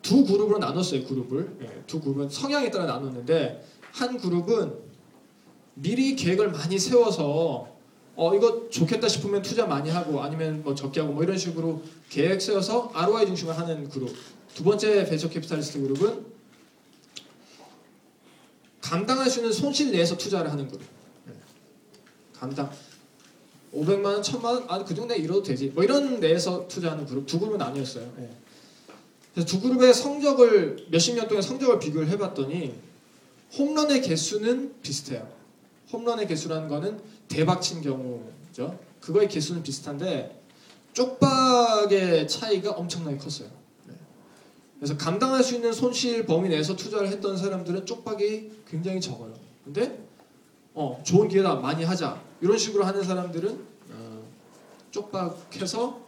두 0.00 0.24
그룹으로 0.24 0.58
나눴어요. 0.58 1.04
그룹을 1.04 1.58
예, 1.62 1.82
두 1.86 2.00
그룹은 2.00 2.30
성향에 2.30 2.70
따라 2.70 2.86
나눴는데 2.86 3.64
한 3.92 4.16
그룹은 4.16 4.88
미리 5.74 6.16
계획을 6.16 6.50
많이 6.50 6.78
세워서 6.78 7.77
어 8.20 8.34
이거 8.34 8.68
좋겠다 8.68 9.06
싶으면 9.06 9.42
투자 9.42 9.64
많이 9.64 9.90
하고 9.90 10.20
아니면 10.20 10.64
뭐 10.64 10.74
적게 10.74 10.98
하고 10.98 11.12
뭐 11.12 11.22
이런 11.22 11.38
식으로 11.38 11.80
계획 12.10 12.42
세워서 12.42 12.90
ROI 12.92 13.26
중심을 13.26 13.56
하는 13.56 13.88
그룹. 13.88 14.12
두 14.56 14.64
번째 14.64 15.06
venture 15.08 15.28
capitalist 15.28 15.80
그룹은 15.80 16.26
감당할 18.80 19.30
수 19.30 19.38
있는 19.38 19.52
손실 19.52 19.92
내에서 19.92 20.16
투자를 20.16 20.50
하는 20.50 20.66
그룹. 20.66 20.82
네. 21.26 21.32
감당 22.34 22.72
500만 23.72 24.04
원, 24.04 24.20
1000만 24.22 24.44
원, 24.44 24.64
아 24.66 24.84
그 24.84 24.96
정도 24.96 25.14
잃어도 25.14 25.44
되지. 25.44 25.66
뭐 25.68 25.84
이런 25.84 26.18
내에서 26.18 26.66
투자하는 26.66 27.06
그룹 27.06 27.24
두 27.24 27.38
그룹으로 27.38 27.62
나누었어요. 27.62 28.12
네. 28.16 28.30
그래서 29.32 29.46
두 29.46 29.60
그룹의 29.60 29.94
성적을 29.94 30.86
몇십 30.90 31.14
년 31.14 31.28
동안 31.28 31.40
성적을 31.42 31.78
비교를 31.78 32.08
해봤더니 32.08 32.74
홈런의 33.56 34.02
개수는 34.02 34.74
비슷해요. 34.82 35.28
홈런의 35.92 36.26
개수라는 36.26 36.66
거는 36.68 37.00
대박 37.28 37.60
친 37.60 37.80
경우죠. 37.82 38.78
그거의 39.00 39.28
개수는 39.28 39.62
비슷한데 39.62 40.42
쪽박의 40.92 42.26
차이가 42.26 42.72
엄청나게 42.72 43.18
컸어요. 43.18 43.48
네. 43.86 43.94
그래서 44.78 44.96
감당할 44.96 45.44
수 45.44 45.54
있는 45.54 45.72
손실 45.72 46.26
범위 46.26 46.48
내에서 46.48 46.74
투자를 46.74 47.08
했던 47.08 47.36
사람들은 47.36 47.86
쪽박이 47.86 48.62
굉장히 48.68 49.00
적어요. 49.00 49.32
근데 49.64 49.98
어, 50.74 51.00
좋은 51.04 51.28
기회다 51.28 51.56
많이 51.56 51.84
하자 51.84 52.20
이런 52.40 52.58
식으로 52.58 52.84
하는 52.84 53.02
사람들은 53.02 53.66
어, 53.92 54.22
쪽박해서 54.90 56.00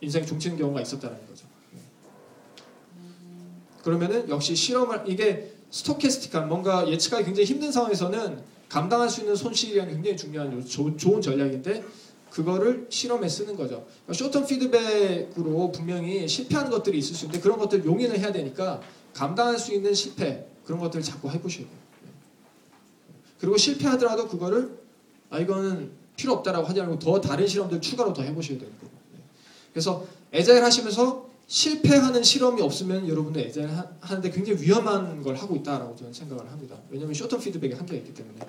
인생 0.00 0.24
종치는 0.24 0.56
경우가 0.58 0.80
있었다는 0.82 1.26
거죠. 1.26 1.46
네. 1.72 1.80
그러면은 3.82 4.28
역시 4.28 4.54
실험을 4.54 5.04
이게 5.06 5.52
스토캐스틱한 5.70 6.48
뭔가 6.48 6.88
예측하기 6.88 7.24
굉장히 7.24 7.46
힘든 7.46 7.72
상황에서는 7.72 8.53
감당할 8.74 9.08
수 9.08 9.20
있는 9.20 9.36
손실이라는 9.36 9.94
굉장히 9.94 10.16
중요한 10.16 10.66
조, 10.66 10.96
좋은 10.96 11.22
전략인데 11.22 11.84
그거를 12.28 12.88
실험에 12.90 13.28
쓰는 13.28 13.54
거죠. 13.54 13.86
그러니까 14.04 14.40
쇼텀 14.40 14.48
피드백으로 14.48 15.70
분명히 15.70 16.26
실패하는 16.26 16.72
것들이 16.72 16.98
있을 16.98 17.14
수 17.14 17.26
있는데 17.26 17.40
그런 17.40 17.56
것들 17.56 17.84
용인을 17.84 18.18
해야 18.18 18.32
되니까 18.32 18.80
감당할 19.12 19.60
수 19.60 19.72
있는 19.72 19.94
실패 19.94 20.48
그런 20.64 20.80
것들을 20.80 21.04
자꾸 21.04 21.30
해보셔야 21.30 21.64
돼요. 21.66 21.78
그리고 23.38 23.56
실패하더라도 23.56 24.26
그거를 24.26 24.76
아 25.30 25.38
이거는 25.38 25.92
필요 26.16 26.32
없다라고 26.32 26.66
하지 26.66 26.80
않고 26.80 26.98
더 26.98 27.20
다른 27.20 27.46
실험들 27.46 27.80
추가로 27.80 28.12
더 28.12 28.22
해보셔야 28.22 28.58
되는 28.58 28.72
거고. 28.80 28.90
그래서 29.72 30.04
에자일 30.32 30.64
하시면서 30.64 31.30
실패하는 31.46 32.22
실험이 32.24 32.62
없으면 32.62 33.06
여러분들 33.06 33.42
에자일 33.42 33.68
하는데 34.00 34.30
굉장히 34.30 34.60
위험한 34.62 35.22
걸 35.22 35.36
하고 35.36 35.54
있다라고 35.56 35.94
저는 35.94 36.12
생각을 36.12 36.50
합니다. 36.50 36.76
왜냐하면 36.90 37.14
쇼텀 37.14 37.40
피드백에 37.40 37.74
한계가 37.74 37.98
있기 37.98 38.14
때문에. 38.14 38.40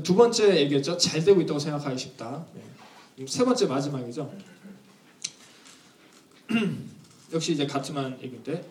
두 0.00 0.14
번째 0.14 0.56
얘기했죠. 0.60 0.96
잘 0.96 1.22
되고 1.22 1.40
있다고 1.40 1.58
생각하기 1.58 1.98
쉽다. 1.98 2.46
네. 2.54 3.26
세 3.26 3.44
번째 3.44 3.66
마지막이죠. 3.66 4.32
역시 7.32 7.52
이제 7.52 7.66
같지만 7.66 8.18
얘기인데 8.22 8.64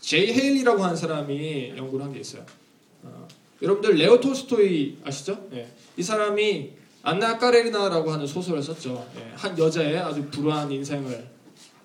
제이 0.00 0.32
헤일리라고 0.32 0.82
하는 0.82 0.96
사람이 0.96 1.74
연구를 1.76 2.04
한 2.04 2.12
게 2.12 2.20
있어요. 2.20 2.44
어, 3.02 3.28
여러분들 3.62 3.96
레오 3.96 4.20
톨스토이 4.20 4.98
아시죠? 5.04 5.48
네. 5.50 5.70
이 5.96 6.02
사람이 6.02 6.72
안나 7.02 7.38
까레리나라고 7.38 8.10
하는 8.10 8.26
소설을 8.26 8.62
썼죠. 8.62 9.06
네. 9.14 9.32
한 9.36 9.58
여자의 9.58 9.98
아주 9.98 10.24
불우한 10.30 10.70
인생을 10.72 11.28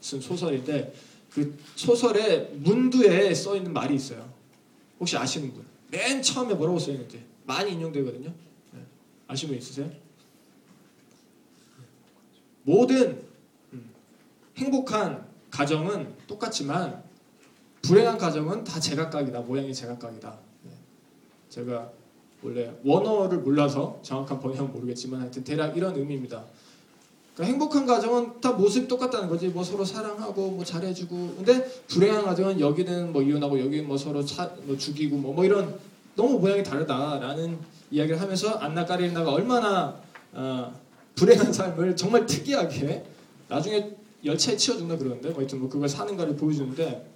쓴 0.02 0.20
소설인데 0.22 0.94
그 1.32 1.58
소설의 1.76 2.52
문두에 2.56 3.34
써 3.34 3.56
있는 3.56 3.74
말이 3.74 3.96
있어요. 3.96 4.32
혹시 5.00 5.18
아시는 5.18 5.54
분? 5.54 5.66
맨 5.90 6.22
처음에 6.22 6.54
뭐라고 6.54 6.80
써 6.80 6.92
있는지 6.92 7.24
많이 7.46 7.72
인용되거든요. 7.74 8.34
네. 8.72 8.80
아시는 9.28 9.54
분 9.54 9.58
있으세요? 9.58 9.90
모든 12.64 13.22
음, 13.74 13.90
행복한 14.58 15.26
가정은 15.52 16.14
똑같지만 16.28 17.04
불행한 17.82 18.18
가정은 18.18 18.64
다 18.64 18.80
제각각이다. 18.80 19.42
모양이 19.42 19.74
제각각이다. 19.74 20.40
네. 20.64 20.72
제가 21.50 21.92
원래 22.42 22.74
원어를 22.84 23.40
몰라서 23.40 24.00
정확한 24.04 24.40
번역은 24.40 24.72
모르겠지만 24.72 25.22
하여튼 25.22 25.44
대략 25.44 25.76
이런 25.78 25.96
의미입니다. 25.96 26.44
그러니까 27.34 27.52
행복한 27.52 27.86
가정은 27.86 28.40
다 28.42 28.52
모습이 28.52 28.88
똑같다는 28.88 29.28
거지. 29.28 29.48
뭐 29.48 29.64
서로 29.64 29.84
사랑하고 29.84 30.52
뭐 30.52 30.64
잘해주고. 30.64 31.36
근데 31.38 31.66
불행한 31.88 32.26
가정은 32.26 32.60
여기는 32.60 33.12
뭐 33.12 33.22
이혼하고 33.22 33.60
여기는 33.60 33.88
뭐 33.88 33.98
서로 33.98 34.24
차, 34.24 34.54
뭐 34.64 34.78
죽이고 34.78 35.18
뭐, 35.18 35.34
뭐 35.34 35.44
이런 35.44 35.80
너무 36.16 36.40
모양이 36.40 36.64
다르다라는 36.64 37.60
이야기를 37.92 38.20
하면서 38.20 38.52
안나 38.56 38.86
까리나가 38.86 39.32
얼마나 39.32 40.02
어, 40.32 40.80
불행한 41.16 41.54
삶을 41.54 41.96
정말 41.96 42.26
특이하게 42.26 43.06
나중에 43.48 43.96
열차에 44.24 44.58
죽나 44.58 44.98
그러는데 44.98 45.30
뭐 45.30 45.40
하여튼 45.40 45.60
뭐 45.60 45.70
그걸 45.70 45.88
사는가를 45.88 46.36
보여주는데 46.36 47.12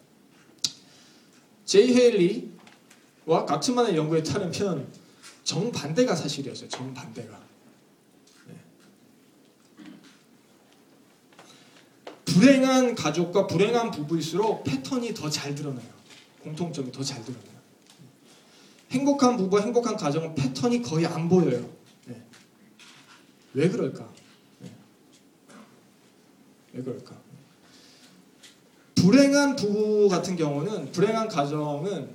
제이 1.66 1.94
헤일리와 1.94 3.46
가트만의 3.46 3.96
연구에 3.96 4.24
따르면 4.24 4.88
정반대가 5.44 6.16
사실이었어요. 6.16 6.70
정반대가. 6.70 7.40
네. 8.48 8.56
불행한 12.26 12.96
가족과 12.96 13.48
불행한 13.48 13.92
부부일수록 13.92 14.64
패턴이 14.64 15.14
더 15.14 15.30
잘 15.30 15.56
드러나요. 15.56 15.88
공통점이 16.44 16.92
더 16.92 17.04
잘 17.04 17.24
드러나요. 17.24 17.57
행복한 18.92 19.36
부부, 19.38 19.60
행복한 19.60 19.96
가정은 19.98 20.34
패턴이 20.36 20.82
거의 20.82 21.06
안 21.06 21.28
보여요. 21.28 21.70
네. 22.06 22.22
왜 23.54 23.70
그럴까? 23.70 24.08
네. 24.60 24.72
왜 26.74 26.84
그럴까? 26.84 27.16
불행한 28.96 29.56
부부 29.56 30.10
같은 30.10 30.36
경우는 30.36 30.92
불행한 30.92 31.28
가정은 31.28 32.10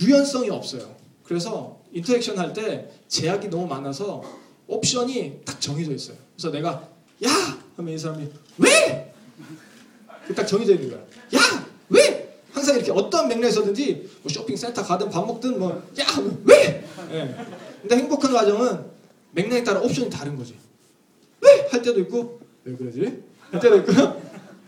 유연성이 0.00 0.50
없어요. 0.50 0.96
그래서 1.24 1.80
interaction 1.92 2.38
할 2.38 2.52
때 2.52 2.90
제약이 3.08 3.48
너무 3.48 3.66
많아서 3.66 4.22
옵션이 4.66 5.40
딱 5.44 5.60
정해져 5.60 5.92
있어요. 5.92 6.16
그래서 6.36 6.50
내가 6.50 6.88
야 7.24 7.30
하면 7.76 7.94
이 7.94 7.98
사람이 7.98 8.28
왜? 8.58 9.12
딱 10.34 10.46
정해져 10.46 10.74
있는 10.74 10.90
거야. 10.90 11.00
야 11.00 11.06
왜? 11.32 11.69
항상 12.70 12.76
이렇게 12.76 12.92
어떤 12.92 13.28
맥락에서든지 13.28 14.08
뭐 14.22 14.32
쇼핑센터 14.32 14.82
가든 14.82 15.10
밥 15.10 15.26
먹든 15.26 15.58
뭐 15.58 15.82
야 15.98 16.06
왜? 16.44 16.84
네. 17.10 17.36
근데 17.82 17.96
행복한 17.96 18.32
가정은 18.32 18.84
맥락에 19.32 19.64
따라 19.64 19.80
옵션이 19.80 20.10
다른 20.10 20.36
거지. 20.36 20.54
왜? 21.40 21.66
할 21.70 21.82
때도 21.82 22.00
있고 22.00 22.40
왜 22.64 22.76
그러지? 22.76 23.22
할 23.50 23.60
때도 23.60 23.76
있고 23.78 23.92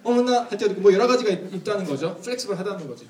어머나 0.03 0.41
할 0.45 0.51
때도 0.51 0.73
있고 0.73 0.81
뭐 0.81 0.93
여러 0.93 1.07
가지가 1.07 1.31
있, 1.31 1.65
다는 1.65 1.85
거죠. 1.85 2.17
flexible 2.23 2.59
하다는 2.59 2.89
거지. 2.89 3.07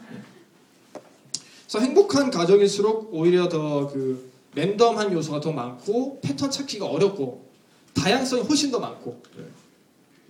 그래서 1.66 1.78
행복한 1.78 2.30
가정일수록 2.30 3.10
오히려 3.14 3.48
더 3.48 3.88
그 3.92 4.30
랜덤한 4.54 5.10
요소가 5.14 5.40
더 5.40 5.50
많고 5.52 6.20
패턴 6.20 6.50
찾기가 6.50 6.84
어렵고 6.84 7.46
다양성이 7.94 8.42
훨씬 8.42 8.70
더 8.70 8.78
많고 8.78 9.22
네. 9.38 9.44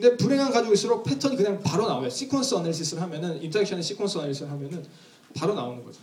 근데 0.03 0.17
불행한 0.17 0.51
가족일수록 0.51 1.05
패턴이 1.05 1.37
그냥 1.37 1.61
바로 1.61 1.87
나와요. 1.87 2.09
sequence 2.09 2.57
analysis를 2.57 3.01
하면은 3.05 3.41
interaction의 3.40 3.85
sequence 3.85 4.16
analysis를 4.16 4.51
하면은 4.51 4.85
바로 5.33 5.55
나오는 5.55 5.85
거죠. 5.85 6.01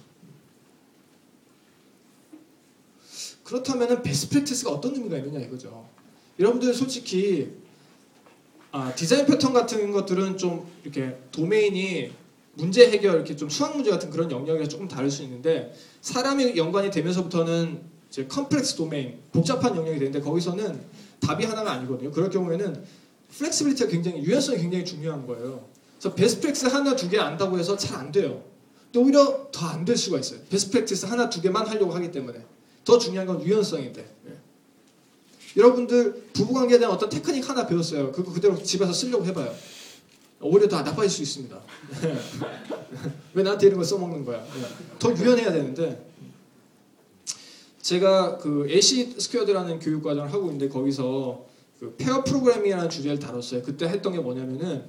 그렇다면은 3.44 4.02
best 4.02 4.30
practice가 4.30 4.72
어떤 4.72 4.96
의미가 4.96 5.18
있느냐 5.18 5.46
이거죠. 5.46 5.86
여러분들 6.40 6.74
솔직히 6.74 7.52
아, 8.72 8.96
디자인 8.96 9.26
패턴 9.26 9.52
같은 9.52 9.92
것들은 9.92 10.38
좀 10.38 10.66
이렇게 10.84 11.18
도메인이 11.34 12.14
문제 12.54 12.90
해결 12.90 13.16
이렇게 13.16 13.36
좀 13.36 13.50
수학 13.50 13.76
문제 13.76 13.92
같은 13.92 14.10
그런 14.12 14.32
영역이 14.32 14.70
조금 14.70 14.88
다를 14.88 15.12
수 15.12 15.24
있는데 15.24 15.76
사람이 16.00 16.56
연관이 16.56 16.90
되면서부터는 16.90 17.82
이제 18.08 18.28
complex 18.28 18.78
domain 18.78 19.20
복잡한 19.34 19.76
영역이 19.76 20.00
되는데 20.00 20.22
거기서는 20.22 20.80
답이 21.20 21.44
하나가 21.44 21.74
아니거든요. 21.74 22.12
그럴 22.12 22.30
경우에는 22.30 22.86
flexibility가 23.38 23.89
굉장히 23.89 24.22
유연성이 24.24 24.60
굉장히 24.60 24.86
중요한 24.86 25.26
거예요. 25.28 25.68
그래서 26.00 26.15
best 26.15 26.42
practice 26.42 26.65
하나 26.68 26.96
두 26.96 27.10
개 27.10 27.18
안다고 27.20 27.58
해서 27.60 27.76
잘 27.78 27.98
안 28.00 28.12
돼요. 28.12 28.44
근데 28.92 29.00
오히려 29.06 29.50
더 29.52 29.68
안 29.68 29.86
될 29.86 29.96
수가 29.98 30.20
있어요. 30.20 30.39
best 30.50 30.72
practice 30.72 31.06
하나 31.06 31.30
두 31.30 31.42
개만 31.42 31.65
하려고 31.68 31.92
하기 31.94 32.12
때문에 32.12 32.44
더 32.86 32.98
중요한 32.98 33.28
건 33.28 33.44
유연성인데. 33.44 34.02
예. 34.28 34.38
여러분들 35.58 36.30
부부관계에 36.34 36.78
대한 36.80 36.94
어떤 36.94 37.10
테크닉 37.10 37.48
하나 37.50 37.65
배웠어요. 37.68 38.12
그거 38.12 38.32
그대로 38.32 38.62
집에서 38.62 38.94
쓰려고 38.94 39.26
해봐요. 39.26 39.54
오히려 40.42 40.68
더 40.68 40.82
나빠질 40.82 41.10
수 41.10 41.22
있습니다. 41.22 41.60
왜 43.34 43.44
나한테 43.44 43.68
이런 43.68 43.78
걸 43.78 43.86
써먹는 43.86 44.26
거야? 44.26 44.44
예. 44.58 44.98
더 45.00 45.12
유연해야 45.15 45.52
되는데 45.52 46.08
제가 47.82 48.38
그 48.38 48.68
AC 48.70 49.15
squared라는 49.20 49.80
교육 49.80 50.04
과정을 50.04 50.32
하고 50.32 50.46
있는데 50.46 50.70
거기서 50.70 51.46
그 51.80 51.96
pair 51.98 52.24
programming이라는 52.24 52.89
주제를 52.89 53.20
다뤘어요. 53.20 53.63
그때 53.63 53.88
했던 53.88 54.12
게 54.13 54.20
뭐냐면은 54.20 54.84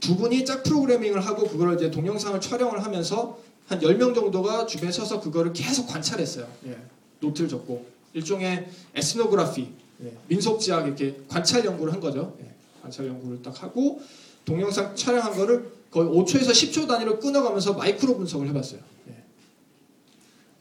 두 0.00 0.16
분이 0.16 0.44
짝 0.44 0.62
프로그래밍을 0.62 1.20
하고 1.20 1.46
그걸 1.46 1.74
이제 1.74 1.90
동영상을 1.90 2.40
촬영을 2.40 2.82
하면서 2.82 3.38
한 3.66 3.78
10명 3.80 4.14
정도가 4.14 4.64
주변에 4.64 4.90
서서 4.90 5.20
그거를 5.20 5.52
계속 5.52 5.86
관찰했어요. 5.86 6.46
예. 6.66 6.78
노트를 7.20 7.50
적고 7.50 7.84
일종의 8.14 8.68
ethnography 8.94 9.68
예. 10.04 10.12
민속지학 10.28 10.86
이렇게 10.86 11.20
관찰 11.28 11.64
연구를 11.64 11.92
한 11.92 12.00
거죠. 12.00 12.34
예. 12.40 12.54
관찰 12.80 13.06
연구를 13.06 13.42
딱 13.42 13.62
하고 13.62 14.00
동영상 14.46 14.96
촬영한 14.96 15.36
거를 15.36 15.70
거의 15.90 16.08
5초에서 16.08 16.50
10초 16.50 16.88
단위로 16.88 17.18
끊어가면서 17.18 17.74
마이크로 17.74 18.16
분석을 18.16 18.48
해봤어요. 18.48 18.80
예. 19.08 19.14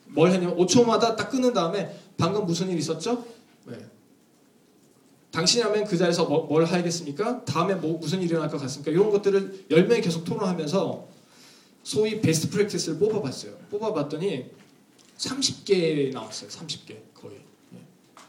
뭘 0.08 0.32
했냐면 0.32 0.58
5초마다 0.58 1.16
딱 1.16 1.30
끊은 1.30 1.54
다음에 1.54 1.98
방금 2.18 2.46
무슨 2.46 2.70
일 2.70 2.78
있었죠? 2.78 3.24
예. 5.28 5.32
당신이라면 5.32 5.86
그 5.86 5.98
자리에서 5.98 6.26
뭐, 6.26 6.46
뭘 6.46 6.66
하겠습니까? 6.66 7.44
다음에 7.46 7.76
뭐 7.76 7.98
무슨 7.98 8.20
일이 8.22 8.30
일어날 8.30 8.50
것 8.50 8.60
같습니까? 8.62 8.92
이런 8.92 9.10
것들을 9.12 9.66
10명이 9.70 10.04
계속 10.04 10.24
토론하면서 10.24 11.08
소위 11.84 12.20
베스트 12.22 12.50
프랙티스를 12.50 12.98
뽑아봤어요. 13.00 13.54
뽑아봤더니 13.70 14.52
30개 15.18 16.12
나왔어요. 16.14 16.50
30개 16.50 16.98
거의. 17.14 17.38
예. 17.74 17.78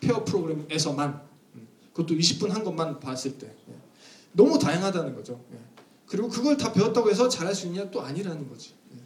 페어 0.00 0.24
프로그램에서만 0.24 1.20
음. 1.56 1.68
그것도 1.92 2.14
20분 2.14 2.48
한 2.50 2.64
것만 2.64 3.00
봤을 3.00 3.36
때 3.38 3.46
예. 3.68 3.74
너무 4.32 4.58
다양하다는 4.58 5.14
거죠. 5.14 5.40
예. 5.54 5.58
그리고 6.06 6.28
그걸 6.28 6.56
다 6.56 6.72
배웠다고 6.72 7.10
해서 7.10 7.28
잘할 7.28 7.54
수 7.54 7.66
있냐 7.66 7.90
또 7.90 8.00
아니라는 8.00 8.48
거지. 8.48 8.74
예. 8.94 8.98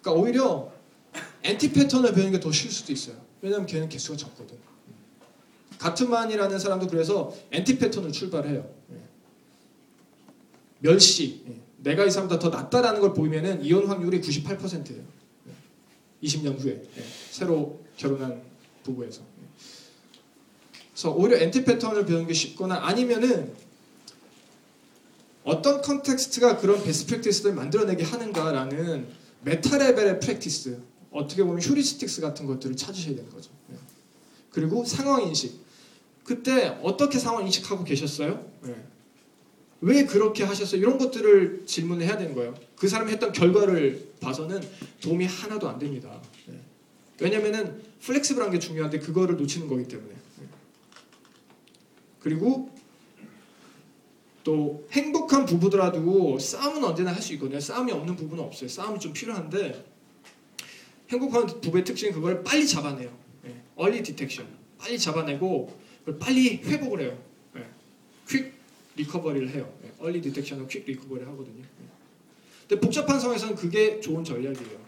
그러니까 0.00 0.22
오히려 0.22 0.72
anti-pattern을 1.42 2.12
배우는 2.14 2.32
게 2.32 2.40
더 2.40 2.50
쉬울 2.52 2.72
수도 2.72 2.92
있어요. 2.92 3.16
왜냐하면 3.42 3.66
걔는 3.66 3.88
개수가 3.88 4.16
적거든. 4.16 4.56
가트만이라는 5.80 6.58
사람도 6.58 6.88
그래서 6.88 7.34
anti-pattern을 7.50 8.12
출발해요. 8.12 8.70
예. 8.92 8.96
멸시. 10.80 11.42
예. 11.48 11.58
내가 11.78 12.04
이 12.04 12.10
사람보다 12.10 12.38
더 12.38 12.48
낫다라는 12.50 13.00
걸 13.00 13.14
보이면은 13.14 13.64
이혼 13.64 13.86
확률이 13.86 14.20
98%예요. 14.20 15.02
20년 16.22 16.60
후에 16.60 16.72
예. 16.72 17.04
새로 17.30 17.80
결혼한 17.96 18.42
부부에서. 18.84 19.22
예. 19.22 20.78
그래서 20.92 21.12
오히려 21.12 21.38
anti-pattern을 21.38 22.04
배우는 22.04 22.26
게 22.26 22.34
쉽거나 22.34 22.86
아니면은 22.86 23.54
어떤 25.44 25.80
context가 25.80 26.58
그런 26.58 26.84
best 26.84 27.06
practice를 27.06 27.54
만들어내게 27.54 28.04
하는가라는 28.04 29.08
meta 29.44 29.78
level의 29.78 30.20
practice 30.20 30.78
어떻게 31.10 31.42
보면 31.42 31.62
heuristics 31.62 32.20
같은 32.20 32.44
것들을 32.44 32.76
찾으셔야 32.76 33.16
되는 33.16 33.30
거죠. 33.30 33.50
예. 33.72 33.76
그리고 34.50 34.84
상황 34.84 35.22
인식. 35.22 35.69
그때 36.30 36.78
어떻게 36.84 37.18
상황 37.18 37.44
인식하고 37.44 37.82
계셨어요? 37.82 38.48
네. 38.62 38.72
왜 39.80 40.04
그렇게 40.04 40.44
하셨어요? 40.44 40.80
이런 40.80 40.96
것들을 40.96 41.64
질문을 41.66 42.06
해야 42.06 42.16
되는 42.16 42.36
거예요. 42.36 42.54
그 42.76 42.86
사람이 42.86 43.10
했던 43.10 43.32
결과를 43.32 44.12
봐서는 44.20 44.60
도움이 45.00 45.26
하나도 45.26 45.68
안 45.68 45.80
됩니다. 45.80 46.22
네. 46.46 46.54
왜냐면은 47.18 47.82
flexible한 48.02 48.52
게 48.52 48.60
중요한데 48.60 49.00
그거를 49.00 49.36
놓치는 49.38 49.66
거기 49.66 49.88
때문에. 49.88 50.14
네. 50.38 50.46
그리고 52.20 52.70
또 54.44 54.86
행복한 54.92 55.46
부부더라도 55.46 56.38
싸움은 56.38 56.84
언제나 56.84 57.12
할 57.12 57.20
수 57.20 57.32
있거든요. 57.32 57.58
싸움이 57.58 57.90
없는 57.90 58.14
부부는 58.14 58.44
없어요. 58.44 58.68
싸움이 58.68 59.00
좀 59.00 59.12
필요한데 59.12 59.84
행복한 61.08 61.48
부부의 61.60 61.82
특징은 61.82 62.12
그걸 62.12 62.44
빨리 62.44 62.68
잡아내요. 62.68 63.10
네. 63.42 63.60
early 63.74 64.00
detection. 64.04 64.46
빨리 64.78 64.96
잡아내고 64.96 65.79
빨리 66.18 66.56
회복을 66.58 67.00
해요. 67.00 67.22
네. 67.54 67.66
quick 68.28 68.52
recovery를 68.96 69.50
해요. 69.50 69.72
네. 69.82 69.92
early 69.98 70.20
detection은 70.20 70.68
quick 70.68 70.84
recovery 70.86 71.22
하거든요. 71.24 71.62
네. 71.62 71.88
근데 72.68 72.80
복잡한 72.80 73.18
상황에서는 73.18 73.54
그게 73.54 74.00
좋은 74.00 74.24
전략이에요. 74.24 74.80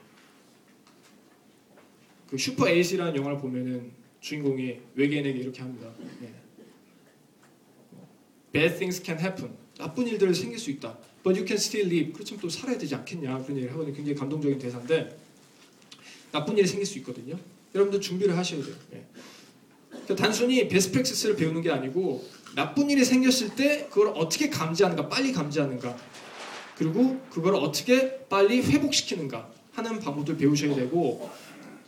그 2.31 2.39
슈퍼 2.39 2.69
에이스라는 2.69 3.17
영화를 3.17 3.39
보면은 3.39 3.93
주인공이 4.21 4.79
외계인에게 4.95 5.39
이렇게 5.39 5.61
합니다. 5.61 5.93
네. 6.21 6.33
Bad 8.53 8.77
things 8.77 9.03
can 9.03 9.19
happen. 9.19 9.57
나쁜 9.77 10.07
일들이 10.07 10.33
생길 10.35 10.59
수 10.59 10.71
있다. 10.71 10.97
But 11.23 11.39
you 11.39 11.47
can 11.47 11.57
still 11.57 11.89
live. 11.89 12.13
그렇지만 12.13 12.41
또 12.41 12.49
살아야 12.49 12.79
되지 12.79 12.95
않겠냐 12.95 13.39
그런 13.39 13.57
얘기를 13.57 13.73
하거든요. 13.73 13.95
굉장히 13.95 14.19
감동적인 14.19 14.59
대사인데 14.59 15.19
나쁜 16.31 16.57
일이 16.57 16.67
생길 16.67 16.87
수 16.87 16.99
있거든요. 16.99 17.39
여러분들 17.75 18.01
준비를 18.01 18.37
하셔야 18.37 18.63
돼요. 18.63 18.75
네. 18.91 19.07
그러니까 20.05 20.17
단순히 20.17 20.69
베스트 20.69 20.93
프랙티스를 20.93 21.37
배우는 21.37 21.63
게 21.63 21.71
아니고 21.71 22.25
나쁜 22.55 22.91
일이 22.91 23.05
생겼을 23.05 23.55
때 23.57 23.87
그걸 23.91 24.13
어떻게 24.15 24.51
감지하는가, 24.51 25.09
빨리 25.09 25.33
감지하는가, 25.33 25.97
그리고 26.77 27.21
그걸 27.31 27.55
어떻게 27.55 28.19
빨리 28.29 28.61
회복시키는가 28.61 29.49
하는 29.73 30.01
방법들 30.01 30.37
배우셔야 30.37 30.75
되고 30.75 31.31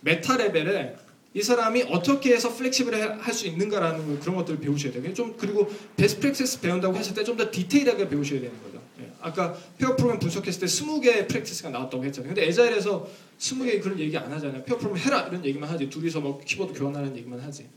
meta 0.01 0.37
level에 0.37 0.97
이 1.35 1.43
사람이 1.43 1.87
어떻게 1.91 2.33
해서 2.33 2.55
flexible 2.55 3.21
할수 3.21 3.49
있는가라는 3.49 4.21
그런 4.21 4.37
것들을 4.37 4.61
배우셔야 4.61 4.93
돼요. 4.93 5.13
좀 5.13 5.35
그리고 5.37 5.69
best 5.97 6.21
practice 6.21 6.61
배운다고 6.61 6.97
했을 6.97 7.13
때좀 7.15 7.37
더 7.37 7.51
디테일하게 7.51 8.09
배우셔야 8.09 8.41
되는 8.41 8.55
거죠. 8.63 8.81
예. 9.25 9.29
아까 9.29 9.57
pair 9.79 9.97
program 9.97 10.19
분석했을 10.19 10.61
때 10.61 10.67
20개의 10.67 11.29
practice가 11.29 11.71
나왔다고 11.71 12.05
했잖아요. 12.05 12.35
근데 12.35 12.47
agile에서 12.47 13.09
20개 13.39 13.83
그런 13.83 13.99
얘기 13.99 14.17
안 14.17 14.31
하잖아요. 14.33 14.63
pair 14.65 14.77
program 14.77 15.03
해라 15.03 15.27
이런 15.29 15.45
얘기만 15.45 15.69
하지. 15.69 15.89
둘이서 15.89 16.21
뭐 16.21 16.41
키보드 16.45 16.79
교환하는 16.79 17.17
얘기만 17.17 17.41
하지. 17.41 17.69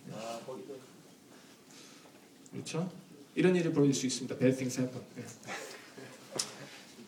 그렇죠? 2.52 2.90
이런 3.36 3.56
일이 3.56 3.72
벌어질 3.72 3.94
수 3.94 4.06
있습니다. 4.06 4.38
Bad 4.38 4.58
things 4.58 4.80
happen. 4.80 5.02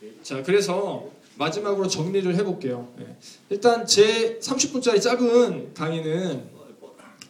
예. 0.04 0.13
자, 0.23 0.43
그래서 0.43 1.10
마지막으로 1.38 1.88
정리를 1.88 2.36
해볼게요. 2.36 2.93
예. 2.99 3.15
일단 3.49 3.86
제 3.86 4.39
30분짜리 4.39 5.02
작은 5.02 5.73
강의는 5.73 6.60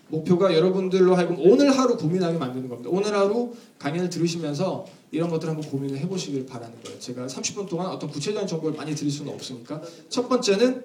목표가 0.10 0.56
여러분들로 0.56 1.15
하여금 1.15 1.38
오늘 1.39 1.72
하루 1.78 1.95
고민하게 1.95 2.38
만드는 2.38 2.67
겁니다. 2.67 2.89
오늘 2.91 3.13
하루 3.13 3.54
강의를 3.78 4.10
들으시면서 4.10 4.86
이런 5.12 5.30
것들 5.30 5.50
한번 5.50 5.69
고민을 5.69 5.98
해보시길 6.00 6.45
바라는 6.45 6.84
거예요. 6.84 7.00
제가 7.00 7.26
30분 7.28 7.67
동안 7.67 7.88
어떤 7.88 8.10
구체적인 8.10 8.48
정보를 8.48 8.78
많이 8.78 8.93
드릴 8.93 9.12
수는 9.12 9.34
없으니까 9.34 9.82
첫 10.10 10.30
번째는 10.30 10.84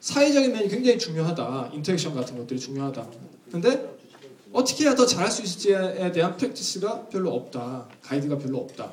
사회적인 0.00 0.52
면이 0.52 0.68
굉장히 0.68 0.98
중요하다. 0.98 1.70
interaction 1.72 2.14
같은 2.14 2.36
것들이 2.36 2.60
중요하다. 2.60 3.08
근데 3.50 3.94
어떻게 4.52 4.84
해야 4.84 4.94
더 4.94 5.06
잘할 5.06 5.30
수 5.30 5.42
있을지에 5.42 6.12
대한 6.12 6.36
practice가 6.36 7.08
별로 7.08 7.32
없다. 7.32 7.88
가이드가 8.02 8.38
별로 8.38 8.58
없다. 8.58 8.92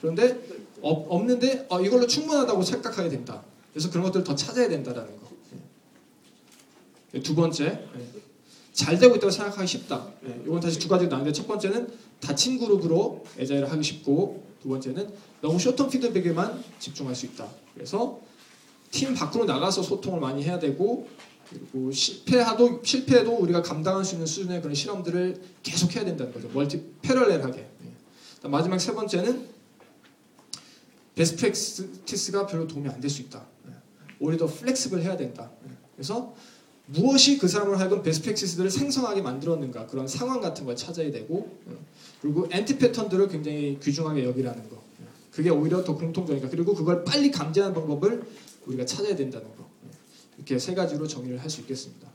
그런데 0.00 0.38
어, 0.82 0.92
없는데 1.08 1.66
어, 1.68 1.80
이걸로 1.80 2.06
충분하다고 2.06 2.62
착각하게 2.62 3.08
된다. 3.08 3.42
그래서 3.72 3.90
그런 3.90 4.04
것들을 4.04 4.24
더 4.24 4.34
찾아야 4.34 4.68
된다라는 4.68 5.16
거. 5.16 5.28
예. 7.14 7.22
두 7.22 7.34
번째, 7.34 7.64
예. 7.64 8.27
잘 8.78 8.96
되고 8.96 9.16
있다고 9.16 9.28
생각하기 9.32 9.66
쉽다. 9.66 10.06
예. 10.24 10.40
이건 10.46 10.60
다시 10.60 10.78
두 10.78 10.86
가지가 10.86 11.10
나는데 11.10 11.32
첫 11.32 11.48
번째는 11.48 11.88
다친 12.20 12.60
그룹으로 12.60 13.24
에자일을 13.36 13.68
하기 13.72 13.82
쉽고 13.82 14.44
두 14.62 14.68
번째는 14.68 15.10
너무 15.40 15.58
쇼텀 15.58 15.90
피드백에만 15.90 16.62
집중할 16.78 17.12
수 17.16 17.26
있다. 17.26 17.48
그래서 17.74 18.20
팀 18.92 19.14
밖으로 19.14 19.46
나가서 19.46 19.82
소통을 19.82 20.20
많이 20.20 20.44
해야 20.44 20.60
되고 20.60 21.08
그리고 21.50 21.90
실패하도 21.90 22.82
실패해도 22.84 23.32
우리가 23.38 23.62
감당할 23.62 24.04
수 24.04 24.14
있는 24.14 24.28
수준의 24.28 24.62
그런 24.62 24.76
실험들을 24.76 25.42
계속 25.64 25.96
해야 25.96 26.04
된다는 26.04 26.32
거죠. 26.32 26.48
멀티 26.54 26.80
패럴렐하게. 27.02 27.58
예. 27.58 28.48
마지막 28.48 28.78
세 28.78 28.94
번째는 28.94 29.44
best 31.16 31.36
practice가 31.40 32.46
별로 32.46 32.68
도움이 32.68 32.88
안 32.88 33.00
될 33.00 33.10
수 33.10 33.22
있다. 33.22 33.44
예. 33.66 33.72
오히려 34.20 34.46
더 34.46 34.54
flexible 34.54 35.02
해야 35.02 35.16
된다. 35.16 35.50
예. 35.66 35.72
그래서 35.96 36.32
무엇이 36.88 37.38
그 37.38 37.48
사람을 37.48 37.78
하여금 37.78 38.02
best 38.02 38.24
practice들을 38.24 38.70
생성하게 38.70 39.22
만들었는가 39.22 39.86
그런 39.86 40.08
상황 40.08 40.40
같은 40.40 40.64
걸 40.64 40.74
찾아야 40.74 41.10
되고 41.10 41.56
어, 41.66 41.76
그리고 42.20 42.48
anti 42.50 42.78
pattern들을 42.78 43.28
굉장히 43.28 43.78
귀중하게 43.82 44.24
여기라는 44.24 44.68
거 44.68 44.78
그게 45.30 45.50
오히려 45.50 45.84
더 45.84 45.96
공통적이니까 45.96 46.48
그리고 46.50 46.74
그걸 46.74 47.04
빨리 47.04 47.30
감지하는 47.30 47.74
방법을 47.74 48.22
우리가 48.66 48.84
찾아야 48.86 49.14
된다는 49.14 49.46
거 49.56 49.68
이렇게 50.36 50.58
세 50.58 50.74
가지로 50.74 51.06
정리를 51.06 51.40
할 51.40 51.50
수 51.50 51.60
있겠습니다. 51.60 52.08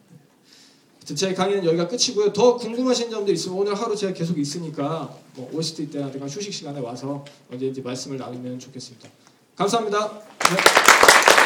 제 1.03 1.33
강의는 1.33 1.65
여기가 1.65 1.89
끝이고요. 1.89 2.31
더 2.31 2.55
궁금하신 2.55 3.11
점들 3.11 3.33
있으면 3.33 3.57
오늘 3.57 3.75
하루 3.75 3.95
제가 3.95 4.13
계속 4.13 4.39
있으니까 4.39 5.13
뭐 5.35 5.49
OST 5.53 5.91
때라든가 5.91 6.25
휴식 6.27 6.53
시간에 6.53 6.79
와서 6.79 7.25
언제 7.51 7.67
이제 7.67 7.81
말씀을 7.81 8.17
나누면 8.17 8.59
좋겠습니다. 8.59 9.09
감사합니다. 9.55 10.11
네. 10.11 11.42